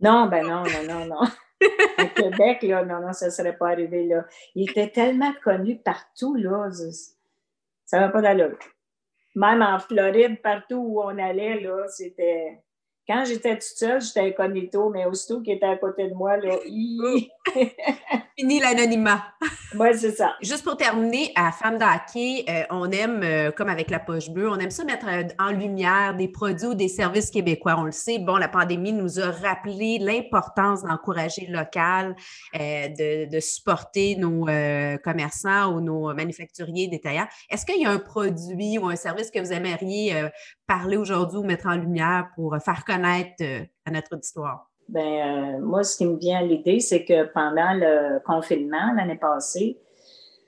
Non, 0.00 0.26
ben 0.26 0.42
non, 0.42 0.62
non, 0.64 0.82
non, 0.88 1.06
non. 1.06 1.28
À 1.98 2.06
Québec, 2.06 2.62
là, 2.62 2.84
non, 2.84 3.00
non, 3.00 3.12
ça 3.12 3.26
ne 3.26 3.30
serait 3.30 3.56
pas 3.56 3.70
arrivé 3.70 4.06
là. 4.06 4.24
Il 4.54 4.70
était 4.70 4.90
tellement 4.90 5.32
connu 5.42 5.76
partout, 5.76 6.34
là. 6.34 6.70
Ça 7.84 8.00
va 8.00 8.08
pas 8.08 8.22
d'allure. 8.22 8.58
Même 9.34 9.62
en 9.62 9.78
Floride, 9.78 10.40
partout 10.42 10.76
où 10.76 11.00
on 11.00 11.18
allait, 11.18 11.60
là, 11.60 11.86
c'était. 11.88 12.62
Quand 13.06 13.24
j'étais 13.26 13.54
toute 13.54 13.62
seule, 13.62 14.00
j'étais 14.00 14.20
incognito, 14.20 14.88
mais 14.88 15.04
aussitôt 15.04 15.40
qui 15.40 15.52
était 15.52 15.66
à 15.66 15.76
côté 15.76 16.08
de 16.08 16.14
moi, 16.14 16.36
là, 16.36 16.56
Fini 18.36 18.58
l'anonymat. 18.58 19.22
Oui, 19.78 19.88
c'est 19.94 20.12
ça. 20.12 20.34
Juste 20.40 20.64
pour 20.64 20.76
terminer, 20.76 21.30
à 21.36 21.52
Femme 21.52 21.78
d'Hockey, 21.78 22.44
euh, 22.48 22.62
on 22.70 22.90
aime, 22.90 23.22
euh, 23.22 23.52
comme 23.52 23.68
avec 23.68 23.90
la 23.90 24.00
poche 24.00 24.30
bleue, 24.30 24.48
on 24.48 24.58
aime 24.58 24.70
ça 24.70 24.84
mettre 24.84 25.06
euh, 25.08 25.22
en 25.38 25.52
lumière 25.52 26.16
des 26.16 26.26
produits 26.28 26.66
ou 26.66 26.74
des 26.74 26.88
services 26.88 27.30
québécois. 27.30 27.76
On 27.78 27.84
le 27.84 27.92
sait, 27.92 28.18
bon, 28.18 28.36
la 28.36 28.48
pandémie 28.48 28.92
nous 28.92 29.20
a 29.20 29.30
rappelé 29.30 29.98
l'importance 29.98 30.82
d'encourager 30.82 31.46
le 31.46 31.58
local, 31.58 32.16
de, 32.54 33.30
de, 33.30 33.40
supporter 33.40 34.16
nos 34.16 34.46
commerçants 35.02 35.74
ou 35.74 35.80
nos 35.80 36.14
manufacturiers 36.14 36.88
détaillants. 36.88 37.26
Est-ce 37.50 37.66
qu'il 37.66 37.80
y 37.80 37.86
a 37.86 37.90
un 37.90 37.98
produit 37.98 38.78
ou 38.78 38.88
un 38.88 38.96
service 38.96 39.30
que 39.30 39.38
vous 39.38 39.52
aimeriez 39.52 40.28
parler 40.66 40.96
aujourd'hui 40.96 41.38
ou 41.38 41.44
mettre 41.44 41.66
en 41.66 41.76
lumière 41.76 42.30
pour 42.34 42.56
faire 42.64 42.84
connaître 42.84 43.44
à 43.84 43.90
notre 43.90 44.14
auditoire? 44.14 44.70
Ben, 44.88 45.00
euh, 45.00 45.60
moi, 45.60 45.82
ce 45.82 45.96
qui 45.96 46.06
me 46.06 46.18
vient 46.18 46.40
à 46.40 46.42
l'idée, 46.42 46.80
c'est 46.80 47.04
que 47.04 47.24
pendant 47.32 47.72
le 47.72 48.20
confinement 48.24 48.92
l'année 48.94 49.16
passée, 49.16 49.78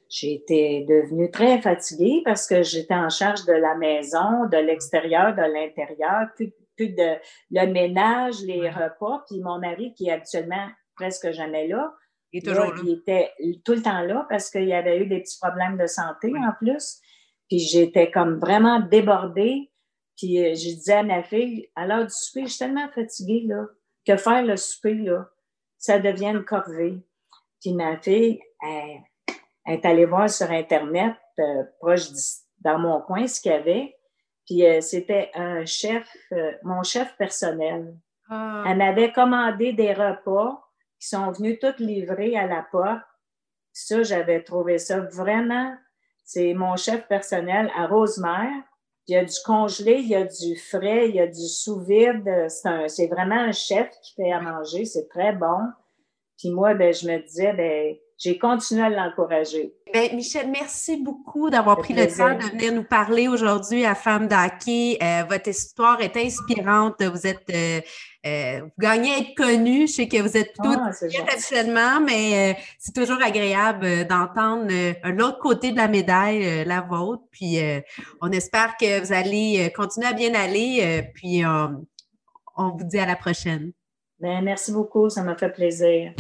j'ai 0.08 0.34
été 0.34 0.84
devenue 0.88 1.30
très 1.30 1.60
fatiguée 1.60 2.22
parce 2.24 2.46
que 2.46 2.62
j'étais 2.62 2.94
en 2.94 3.08
charge 3.08 3.44
de 3.44 3.52
la 3.52 3.74
maison, 3.76 4.46
de 4.50 4.58
l'extérieur, 4.58 5.34
de 5.34 5.42
l'intérieur, 5.42 6.28
plus, 6.36 6.52
plus 6.76 6.90
de 6.90 7.16
le 7.50 7.72
ménage, 7.72 8.42
les 8.42 8.70
repas. 8.70 9.24
Puis 9.28 9.40
mon 9.40 9.58
mari, 9.58 9.94
qui 9.94 10.08
est 10.08 10.12
actuellement 10.12 10.68
presque 10.94 11.30
jamais 11.32 11.66
là, 11.66 11.92
il, 12.32 12.38
est 12.38 12.46
toujours 12.46 12.74
là. 12.74 12.80
il 12.84 12.92
était 12.92 13.30
tout 13.64 13.72
le 13.72 13.82
temps 13.82 14.02
là 14.02 14.26
parce 14.28 14.50
qu'il 14.50 14.66
y 14.66 14.72
avait 14.72 14.98
eu 14.98 15.06
des 15.06 15.20
petits 15.20 15.38
problèmes 15.40 15.76
de 15.76 15.86
santé 15.86 16.32
en 16.36 16.52
plus. 16.58 17.00
Puis 17.48 17.58
j'étais 17.60 18.10
comme 18.10 18.38
vraiment 18.38 18.80
débordée. 18.80 19.70
Puis 20.16 20.38
euh, 20.38 20.54
je 20.54 20.74
disais 20.74 20.94
à 20.94 21.02
ma 21.02 21.22
fille, 21.22 21.68
à 21.74 21.86
l'heure 21.86 22.04
du 22.04 22.12
souper, 22.12 22.42
je 22.42 22.50
suis 22.50 22.58
tellement 22.58 22.88
fatiguée, 22.88 23.44
là 23.46 23.66
que 24.06 24.16
faire 24.16 24.44
le 24.44 24.56
souper, 24.56 24.94
là, 24.94 25.28
ça 25.78 25.98
devient 25.98 26.28
une 26.28 26.44
corvée. 26.44 27.02
Puis 27.60 27.74
ma 27.74 27.98
fille, 27.98 28.40
elle, 28.62 29.02
est 29.66 29.84
allée 29.84 30.06
voir 30.06 30.30
sur 30.30 30.50
Internet, 30.50 31.16
euh, 31.38 31.64
proche 31.80 32.08
dans 32.60 32.78
mon 32.78 33.00
coin, 33.00 33.26
ce 33.26 33.40
qu'il 33.40 33.52
y 33.52 33.54
avait. 33.54 33.96
Puis 34.46 34.64
euh, 34.64 34.80
c'était 34.80 35.30
un 35.34 35.64
chef, 35.64 36.08
euh, 36.32 36.52
mon 36.62 36.82
chef 36.84 37.16
personnel. 37.16 37.96
Ah. 38.30 38.64
Elle 38.66 38.78
m'avait 38.78 39.12
commandé 39.12 39.72
des 39.72 39.92
repas 39.92 40.62
qui 41.00 41.08
sont 41.08 41.32
venus 41.32 41.58
tous 41.60 41.82
livrés 41.82 42.36
à 42.36 42.46
la 42.46 42.62
porte. 42.62 43.02
Ça, 43.72 44.02
j'avais 44.02 44.42
trouvé 44.42 44.78
ça 44.78 45.00
vraiment. 45.00 45.76
C'est 46.24 46.54
mon 46.54 46.76
chef 46.76 47.06
personnel 47.08 47.70
à 47.76 47.86
Rosemère. 47.86 48.62
Il 49.08 49.12
y 49.12 49.16
a 49.16 49.24
du 49.24 49.36
congelé, 49.44 49.98
il 50.00 50.08
y 50.08 50.14
a 50.16 50.24
du 50.24 50.56
frais, 50.56 51.08
il 51.08 51.14
y 51.14 51.20
a 51.20 51.28
du 51.28 51.46
sous-vide. 51.46 52.48
C'est 52.88 53.06
vraiment 53.06 53.36
un 53.36 53.52
chef 53.52 53.88
qui 54.02 54.14
fait 54.14 54.32
à 54.32 54.40
manger. 54.40 54.84
C'est 54.84 55.08
très 55.08 55.32
bon. 55.32 55.58
Puis 56.38 56.50
moi, 56.50 56.74
ben, 56.74 56.92
je 56.92 57.06
me 57.06 57.18
disais, 57.22 57.52
ben, 57.52 57.96
j'ai 58.18 58.38
continué 58.38 58.82
à 58.82 58.88
l'encourager. 58.88 59.74
Ben, 59.92 60.14
Michel, 60.16 60.50
merci 60.50 60.96
beaucoup 60.96 61.50
d'avoir 61.50 61.76
pris 61.78 61.92
le 61.92 62.06
temps 62.06 62.34
de 62.34 62.44
venir 62.50 62.72
nous 62.72 62.84
parler 62.84 63.28
aujourd'hui 63.28 63.84
à 63.84 63.94
Femme 63.94 64.26
d'Hockey. 64.26 64.98
Euh, 65.02 65.24
votre 65.28 65.48
histoire 65.48 66.00
est 66.00 66.16
inspirante. 66.16 67.02
Vous 67.02 67.26
êtes, 67.26 67.48
euh, 67.50 67.80
euh, 68.26 68.60
vous 68.62 68.70
gagnez 68.78 69.12
à 69.12 69.18
être 69.18 69.34
connue. 69.36 69.86
Je 69.86 69.92
sais 69.92 70.08
que 70.08 70.20
vous 70.22 70.34
êtes 70.36 70.54
toutes 70.54 70.78
ah, 70.78 70.90
habituellement, 71.30 72.00
mais 72.00 72.56
c'est 72.78 72.94
toujours 72.94 73.22
agréable 73.22 74.06
d'entendre 74.06 74.72
l'autre 75.10 75.38
côté 75.38 75.72
de 75.72 75.76
la 75.76 75.88
médaille, 75.88 76.64
la 76.64 76.80
vôtre. 76.80 77.22
Puis 77.30 77.58
on 78.22 78.32
espère 78.32 78.76
que 78.78 79.00
vous 79.00 79.12
allez 79.12 79.70
continuer 79.76 80.06
à 80.06 80.12
bien 80.14 80.34
aller. 80.34 81.10
puis 81.14 81.44
on 81.44 82.70
vous 82.70 82.84
dit 82.84 82.98
à 82.98 83.06
la 83.06 83.16
prochaine. 83.16 83.72
Ben, 84.18 84.40
merci 84.42 84.72
beaucoup. 84.72 85.10
Ça 85.10 85.22
m'a 85.22 85.36
fait 85.36 85.50
plaisir. 85.50 86.14